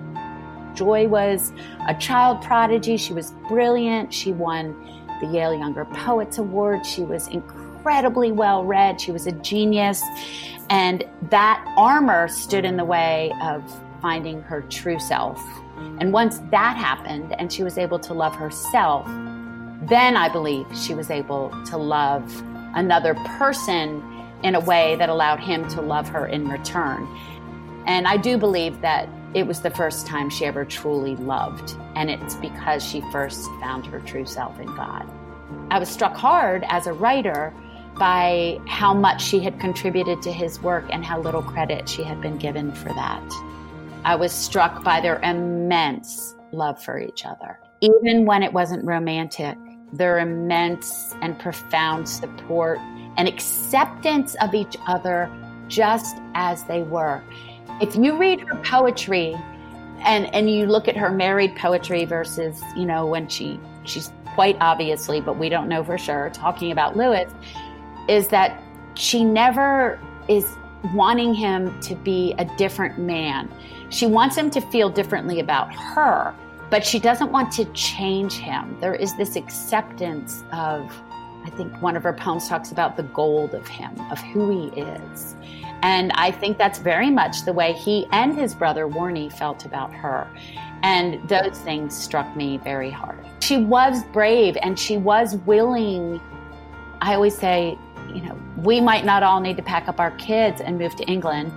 Joy 0.79 1.09
was 1.09 1.53
a 1.89 1.95
child 1.95 2.41
prodigy. 2.41 2.97
She 2.97 3.13
was 3.13 3.33
brilliant. 3.49 4.15
She 4.15 4.31
won 4.31 4.77
the 5.21 5.27
Yale 5.27 5.53
Younger 5.53 5.85
Poets 5.87 6.39
Award. 6.39 6.87
She 6.87 7.03
was 7.03 7.27
incredibly 7.27 8.31
well 8.31 8.65
read. 8.65 9.01
She 9.01 9.11
was 9.11 9.27
a 9.27 9.33
genius. 9.33 10.05
And 10.71 11.03
that 11.31 11.65
armor 11.77 12.29
stood 12.29 12.65
in 12.65 12.77
the 12.77 12.85
way 12.85 13.33
of 13.43 13.65
finding 14.01 14.41
her 14.43 14.63
true 14.63 15.01
self. 15.01 15.43
And 15.99 16.13
once 16.13 16.39
that 16.53 16.77
happened 16.77 17.35
and 17.41 17.53
she 17.53 17.65
was 17.65 17.77
able 17.77 17.99
to 17.99 18.15
love 18.15 18.37
herself, 18.37 19.05
then 19.89 20.17
I 20.17 20.29
believe 20.29 20.65
she 20.77 20.95
was 20.95 21.11
able 21.11 21.51
to 21.67 21.77
love 21.77 22.23
another 22.77 23.15
person 23.37 24.01
in 24.45 24.55
a 24.55 24.61
way 24.61 24.95
that 24.95 25.09
allowed 25.09 25.41
him 25.41 25.67
to 25.71 25.81
love 25.81 26.09
her 26.11 26.29
in 26.29 26.49
return. 26.49 27.09
And 27.85 28.07
I 28.07 28.17
do 28.17 28.39
believe 28.39 28.81
that 28.83 29.09
it 29.35 29.47
was 29.47 29.61
the 29.61 29.71
first 29.71 30.07
time 30.07 30.31
she 30.31 30.47
ever 30.47 30.65
truly 30.65 31.17
loved. 31.17 31.77
And 31.95 32.11
it's 32.11 32.35
because 32.37 32.85
she 32.85 33.03
first 33.13 33.45
found 33.61 33.87
her 33.87 34.01
true 34.01 34.27
self 34.27 34.59
in 34.59 34.67
God. 34.75 35.09
I 35.71 35.79
was 35.79 35.89
struck 35.89 36.17
hard 36.17 36.65
as 36.69 36.87
a 36.87 36.93
writer 36.93 37.53
by 37.99 38.61
how 38.67 38.95
much 38.95 39.23
she 39.23 39.41
had 39.41 39.59
contributed 39.61 40.23
to 40.23 40.33
his 40.33 40.61
work 40.61 40.85
and 40.91 41.05
how 41.05 41.21
little 41.21 41.43
credit 41.43 41.89
she 41.89 42.03
had 42.03 42.21
been 42.21 42.39
given 42.39 42.73
for 42.73 42.89
that. 42.91 43.23
I 44.05 44.15
was 44.15 44.33
struck 44.33 44.83
by 44.85 45.01
their 45.01 45.19
immense 45.21 46.35
love 46.53 46.83
for 46.83 46.99
each 46.99 47.27
other, 47.27 47.59
even 47.81 48.25
when 48.25 48.43
it 48.43 48.53
wasn't 48.53 48.85
romantic, 48.85 49.59
their 49.93 50.19
immense 50.19 51.15
and 51.21 51.39
profound 51.39 52.09
support 52.09 52.79
and 53.17 53.27
acceptance 53.27 54.37
of 54.41 54.55
each 54.55 54.77
other 54.87 55.31
just 55.67 56.17
as 56.35 56.65
they 56.65 56.83
were. 56.83 57.23
If 57.81 57.97
you 57.97 58.17
read 58.17 58.41
her 58.41 58.57
poetry 58.57 59.37
and 60.05 60.33
and 60.35 60.51
you 60.51 60.67
look 60.67 60.89
at 60.89 60.97
her 60.97 61.11
married 61.11 61.57
poetry 61.57 62.05
versus, 62.05 62.63
you 62.77 62.87
know, 62.87 63.07
when 63.07 63.29
she 63.29 63.61
she's 63.85 64.13
quite 64.35 64.57
obviously, 64.61 65.21
but 65.21 65.39
we 65.39 65.49
don't 65.49 65.69
know 65.69 65.83
for 65.83 65.99
sure, 65.99 66.31
talking 66.31 66.71
about 66.71 66.97
Lewis, 66.97 67.33
is 68.09 68.29
that 68.29 68.63
she 68.95 69.25
never 69.25 70.01
is 70.29 70.57
wanting 70.95 71.35
him 71.35 71.79
to 71.81 71.95
be 71.95 72.35
a 72.39 72.45
different 72.57 72.99
man. 72.99 73.51
She 73.91 74.07
wants 74.07 74.37
him 74.37 74.51
to 74.51 74.61
feel 74.61 74.91
differently 74.91 75.41
about 75.41 75.75
her, 75.75 76.35
but 76.71 76.85
she 76.85 76.99
doesn't 76.99 77.33
want 77.33 77.51
to 77.53 77.65
change 77.73 78.35
him. 78.35 78.77
There 78.81 78.95
is 78.95 79.17
this 79.17 79.37
acceptance 79.37 80.45
of 80.53 80.93
I 81.45 81.51
think 81.51 81.81
one 81.81 81.97
of 81.97 82.03
her 82.03 82.13
poems 82.13 82.49
talks 82.49 82.73
about 82.73 82.97
the 82.97 83.05
gold 83.05 83.55
of 83.55 83.67
him, 83.67 83.99
of 84.11 84.19
who 84.21 84.51
he 84.51 84.81
is. 84.81 85.35
And 85.83 86.11
I 86.13 86.33
think 86.33 86.59
that's 86.59 86.79
very 86.79 87.11
much 87.11 87.45
the 87.45 87.53
way 87.53 87.73
he 87.73 88.07
and 88.11 88.37
his 88.37 88.55
brother 88.55 88.89
Warnie 88.89 89.33
felt 89.33 89.65
about 89.65 89.93
her. 89.93 90.29
And 90.83 91.27
those 91.29 91.59
things 91.61 91.97
struck 91.97 92.37
me 92.37 92.59
very 92.59 92.91
hard. 92.91 93.25
She 93.41 93.59
was 93.59 94.05
brave 94.07 94.57
and 94.63 94.79
she 94.79 94.97
was 94.97 95.37
willing. 95.37 96.21
I 97.01 97.15
always 97.15 97.37
say, 97.37 97.79
you 98.13 98.23
know, 98.23 98.39
we 98.57 98.81
might 98.81 99.05
not 99.05 99.23
all 99.23 99.41
need 99.41 99.57
to 99.57 99.63
pack 99.63 99.89
up 99.89 100.01
our 100.01 100.11
kids 100.13 100.61
and 100.61 100.79
move 100.79 100.97
to 100.97 101.05
England, 101.05 101.53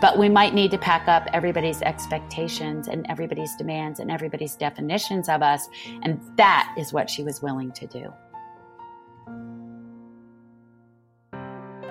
but 0.00 0.18
we 0.18 0.28
might 0.28 0.54
need 0.54 0.70
to 0.72 0.78
pack 0.78 1.08
up 1.08 1.26
everybody's 1.32 1.80
expectations 1.82 2.88
and 2.88 3.06
everybody's 3.08 3.54
demands 3.56 4.00
and 4.00 4.10
everybody's 4.10 4.56
definitions 4.56 5.28
of 5.28 5.42
us. 5.42 5.68
And 6.02 6.20
that 6.36 6.74
is 6.76 6.92
what 6.92 7.08
she 7.08 7.22
was 7.22 7.40
willing 7.40 7.72
to 7.72 7.86
do. 7.86 8.12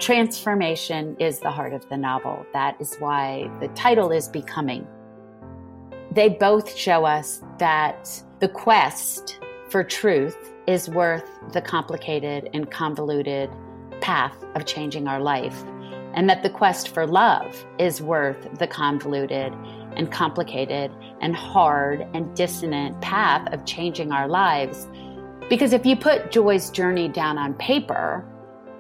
Transformation 0.04 1.16
is 1.18 1.40
the 1.40 1.50
heart 1.50 1.72
of 1.72 1.88
the 1.88 1.96
novel. 1.96 2.46
That 2.52 2.76
is 2.82 2.98
why 3.00 3.50
the 3.62 3.70
title 3.70 4.12
is 4.12 4.28
Becoming. 4.28 4.86
They 6.12 6.28
both 6.28 6.76
show 6.76 7.06
us 7.06 7.42
that 7.58 8.22
the 8.42 8.50
quest 8.50 9.40
for 9.70 9.82
truth 9.82 10.52
is 10.68 10.90
worth 10.90 11.24
the 11.54 11.62
complicated 11.62 12.50
and 12.54 12.70
convoluted 12.70 13.50
path 14.02 14.36
of 14.56 14.66
changing 14.66 15.08
our 15.08 15.22
life, 15.22 15.64
and 16.14 16.30
that 16.30 16.44
the 16.44 16.50
quest 16.50 16.90
for 16.90 17.08
love 17.08 17.66
is 17.80 18.02
worth 18.02 18.60
the 18.60 18.68
convoluted 18.68 19.54
and 19.96 20.12
complicated 20.12 20.92
and 21.22 21.34
hard 21.34 22.06
and 22.14 22.36
dissonant 22.36 23.00
path 23.00 23.48
of 23.54 23.64
changing 23.64 24.12
our 24.12 24.28
lives. 24.28 24.86
Because 25.48 25.72
if 25.72 25.86
you 25.86 25.96
put 25.96 26.30
Joy's 26.30 26.70
journey 26.72 27.08
down 27.08 27.38
on 27.38 27.54
paper, 27.54 28.26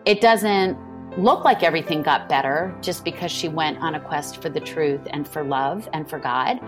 it 0.05 0.19
doesn't 0.19 0.77
look 1.17 1.43
like 1.43 1.63
everything 1.63 2.02
got 2.02 2.28
better 2.28 2.76
just 2.82 3.06
because 3.06 3.32
she 3.32 3.47
went 3.47 3.78
on 3.80 3.95
a 3.95 3.99
quest 3.99 4.41
for 4.41 4.49
the 4.49 4.60
truth 4.60 5.02
and 5.12 5.28
for 5.28 5.43
love 5.43 5.88
and 5.93 6.10
for 6.10 6.19
God. 6.19 6.60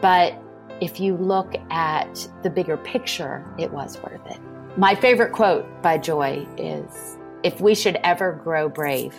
But 0.00 0.40
if 0.80 1.00
you 1.00 1.16
look 1.16 1.54
at 1.70 2.28
the 2.42 2.50
bigger 2.50 2.76
picture, 2.76 3.44
it 3.58 3.70
was 3.70 3.98
worth 4.02 4.26
it. 4.26 4.38
My 4.76 4.94
favorite 4.94 5.32
quote 5.32 5.66
by 5.82 5.96
Joy 5.96 6.46
is 6.58 7.16
If 7.42 7.60
we 7.60 7.74
should 7.74 7.96
ever 8.04 8.32
grow 8.32 8.68
brave, 8.68 9.14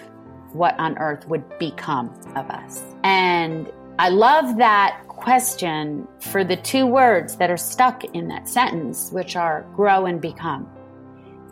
what 0.53 0.77
on 0.79 0.97
earth 0.99 1.27
would 1.27 1.57
become 1.57 2.13
of 2.35 2.49
us? 2.49 2.83
And 3.03 3.71
I 3.97 4.09
love 4.09 4.57
that 4.57 5.01
question 5.07 6.07
for 6.19 6.43
the 6.43 6.55
two 6.55 6.85
words 6.85 7.37
that 7.37 7.49
are 7.49 7.57
stuck 7.57 8.03
in 8.05 8.27
that 8.27 8.47
sentence, 8.47 9.11
which 9.11 9.35
are 9.35 9.65
grow 9.75 10.05
and 10.05 10.21
become. 10.21 10.69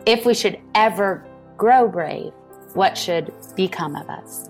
If 0.06 0.24
we 0.24 0.34
should 0.34 0.60
ever 0.76 1.26
grow 1.56 1.88
brave, 1.88 2.32
what 2.76 2.96
should 2.96 3.32
become 3.56 3.96
of 3.96 4.08
us. 4.08 4.48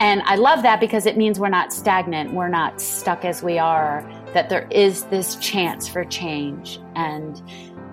And 0.00 0.22
I 0.22 0.36
love 0.36 0.62
that 0.62 0.80
because 0.80 1.06
it 1.06 1.16
means 1.16 1.40
we're 1.40 1.48
not 1.48 1.72
stagnant, 1.72 2.32
we're 2.32 2.48
not 2.48 2.80
stuck 2.80 3.24
as 3.24 3.42
we 3.42 3.58
are, 3.58 4.08
that 4.34 4.48
there 4.48 4.68
is 4.70 5.02
this 5.04 5.36
chance 5.36 5.88
for 5.88 6.04
change, 6.04 6.78
and 6.94 7.42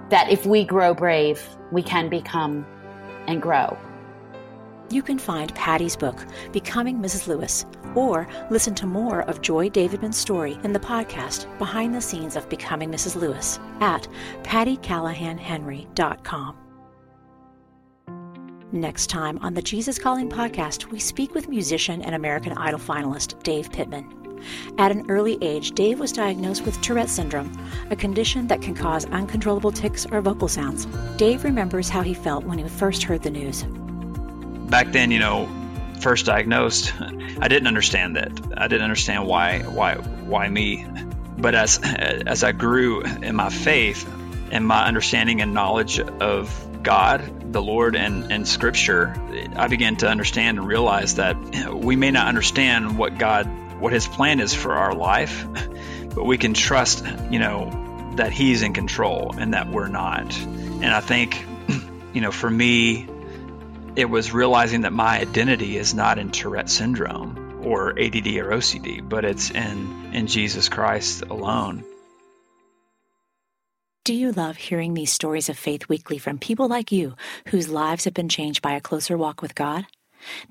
that 0.10 0.30
if 0.30 0.46
we 0.46 0.64
grow 0.64 0.94
brave, 0.94 1.44
we 1.72 1.82
can 1.82 2.10
become 2.10 2.66
and 3.28 3.42
grow. 3.42 3.76
You 4.92 5.02
can 5.02 5.18
find 5.18 5.56
Patti's 5.56 5.96
book, 5.96 6.24
Becoming 6.52 7.00
Mrs. 7.00 7.28
Lewis, 7.28 7.66
or 7.96 8.28
listen 8.52 8.76
to 8.76 8.86
more 8.86 9.24
of 9.24 9.42
Joy 9.42 9.70
Davidman's 9.70 10.18
story 10.18 10.60
in 10.64 10.74
the 10.74 10.80
podcast 10.80 11.48
Behind 11.58 11.96
the 11.96 12.02
Scenes 12.02 12.36
of 12.36 12.48
Becoming 12.50 12.92
Mrs. 12.92 13.16
Lewis 13.16 13.60
at 13.80 14.08
patticallahanhenry.com. 14.44 16.65
Next 18.76 19.08
time 19.08 19.40
on 19.42 19.54
the 19.54 19.62
Jesus 19.62 19.98
Calling 19.98 20.28
podcast, 20.28 20.92
we 20.92 21.00
speak 21.00 21.34
with 21.34 21.48
musician 21.48 22.02
and 22.02 22.14
American 22.14 22.52
Idol 22.58 22.78
finalist 22.78 23.42
Dave 23.42 23.72
Pittman. 23.72 24.42
At 24.78 24.92
an 24.92 25.10
early 25.10 25.38
age, 25.42 25.72
Dave 25.72 25.98
was 25.98 26.12
diagnosed 26.12 26.66
with 26.66 26.82
Tourette 26.82 27.10
syndrome, 27.10 27.58
a 27.90 27.96
condition 27.96 28.48
that 28.48 28.62
can 28.62 28.76
cause 28.76 29.06
uncontrollable 29.06 29.72
tics 29.72 30.06
or 30.06 30.20
vocal 30.20 30.50
sounds. 30.50 30.88
Dave 31.16 31.46
remembers 31.46 31.88
how 31.88 32.02
he 32.02 32.14
felt 32.14 32.44
when 32.44 32.58
he 32.58 32.68
first 32.68 33.04
heard 33.04 33.24
the 33.24 33.30
news. 33.30 33.64
Back 34.70 34.92
then, 34.92 35.10
you 35.10 35.20
know, 35.20 35.50
first 36.02 36.26
diagnosed, 36.26 36.94
I 37.00 37.48
didn't 37.48 37.68
understand 37.68 38.18
that. 38.18 38.30
I 38.58 38.68
didn't 38.68 38.84
understand 38.84 39.26
why 39.26 39.60
why 39.60 39.96
why 39.96 40.50
me. 40.50 40.86
But 41.38 41.56
as 41.56 41.80
as 41.82 42.44
I 42.44 42.52
grew 42.52 43.04
in 43.04 43.38
my 43.38 43.50
faith 43.50 44.06
and 44.52 44.68
my 44.68 44.86
understanding 44.86 45.40
and 45.40 45.54
knowledge 45.54 45.98
of 46.02 46.84
God, 46.84 47.45
the 47.56 47.62
Lord, 47.62 47.96
and, 47.96 48.34
and 48.34 48.46
Scripture, 48.46 49.16
I 49.56 49.68
began 49.70 49.96
to 49.98 50.10
understand 50.10 50.58
and 50.58 50.68
realize 50.68 51.16
that 51.16 51.38
we 51.74 51.96
may 51.96 52.12
not 52.12 52.28
understand 52.28 52.98
what 52.98 53.18
God, 53.18 53.46
what 53.80 53.94
His 53.94 54.08
plan 54.08 54.42
is 54.42 54.54
for 54.54 54.74
our 54.74 54.94
life, 54.94 55.48
but 56.16 56.26
we 56.26 56.38
can 56.38 56.54
trust, 56.54 57.06
you 57.32 57.40
know, 57.40 58.14
that 58.18 58.34
He's 58.34 58.62
in 58.62 58.74
control 58.74 59.34
and 59.38 59.54
that 59.54 59.70
we're 59.70 59.88
not. 59.88 60.38
And 60.38 60.88
I 60.88 61.00
think, 61.00 61.46
you 62.14 62.20
know, 62.20 62.32
for 62.32 62.50
me, 62.50 63.08
it 63.96 64.10
was 64.10 64.34
realizing 64.34 64.82
that 64.82 64.92
my 64.92 65.18
identity 65.18 65.78
is 65.78 65.94
not 65.94 66.20
in 66.20 66.32
Tourette 66.32 66.70
syndrome 66.70 67.62
or 67.64 67.92
ADD 67.92 68.28
or 68.36 68.52
OCD, 68.52 69.08
but 69.08 69.24
it's 69.24 69.50
in 69.50 70.12
in 70.14 70.28
Jesus 70.28 70.68
Christ 70.68 71.24
alone. 71.30 71.86
Do 74.06 74.14
you 74.14 74.34
love 74.34 74.58
hearing 74.58 74.94
these 74.94 75.12
stories 75.12 75.50
of 75.50 75.58
faith 75.58 75.90
weekly 75.90 76.20
from 76.20 76.38
people 76.38 76.68
like 76.68 76.92
you 76.92 77.16
whose 77.48 77.70
lives 77.70 78.04
have 78.04 78.14
been 78.14 78.30
changed 78.30 78.62
by 78.62 78.74
a 78.74 78.80
closer 78.80 79.18
walk 79.18 79.42
with 79.42 79.56
God? 79.56 79.88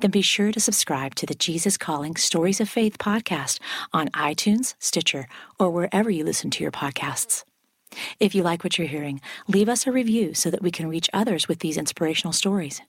Then 0.00 0.10
be 0.10 0.22
sure 0.22 0.50
to 0.50 0.58
subscribe 0.58 1.14
to 1.14 1.24
the 1.24 1.36
Jesus 1.36 1.76
Calling 1.76 2.16
Stories 2.16 2.60
of 2.60 2.68
Faith 2.68 2.98
podcast 2.98 3.60
on 3.92 4.08
iTunes, 4.08 4.74
Stitcher, 4.80 5.28
or 5.56 5.70
wherever 5.70 6.10
you 6.10 6.24
listen 6.24 6.50
to 6.50 6.64
your 6.64 6.72
podcasts. 6.72 7.44
If 8.18 8.34
you 8.34 8.42
like 8.42 8.64
what 8.64 8.76
you're 8.76 8.88
hearing, 8.88 9.20
leave 9.46 9.68
us 9.68 9.86
a 9.86 9.92
review 9.92 10.34
so 10.34 10.50
that 10.50 10.62
we 10.62 10.72
can 10.72 10.88
reach 10.88 11.08
others 11.12 11.46
with 11.46 11.60
these 11.60 11.76
inspirational 11.76 12.32
stories. 12.32 12.82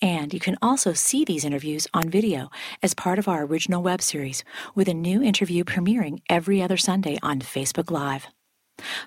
And 0.00 0.34
you 0.34 0.40
can 0.40 0.58
also 0.60 0.94
see 0.94 1.24
these 1.24 1.44
interviews 1.44 1.86
on 1.94 2.10
video 2.10 2.50
as 2.82 2.92
part 2.92 3.20
of 3.20 3.28
our 3.28 3.44
original 3.44 3.84
web 3.84 4.02
series, 4.02 4.42
with 4.74 4.88
a 4.88 4.94
new 4.94 5.22
interview 5.22 5.62
premiering 5.62 6.22
every 6.28 6.60
other 6.60 6.76
Sunday 6.76 7.20
on 7.22 7.38
Facebook 7.38 7.88
Live. 7.88 8.26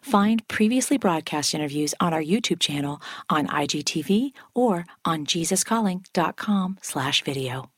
Find 0.02 0.48
previously 0.48 0.98
broadcast 0.98 1.54
interviews 1.54 1.94
on 2.00 2.14
our 2.14 2.22
YouTube 2.22 2.60
channel 2.60 3.02
on 3.30 3.48
IGTV 3.48 4.34
or 4.54 4.86
on 5.04 5.26
JesusCalling.com 5.26 6.78
slash 6.82 7.24
video. 7.24 7.70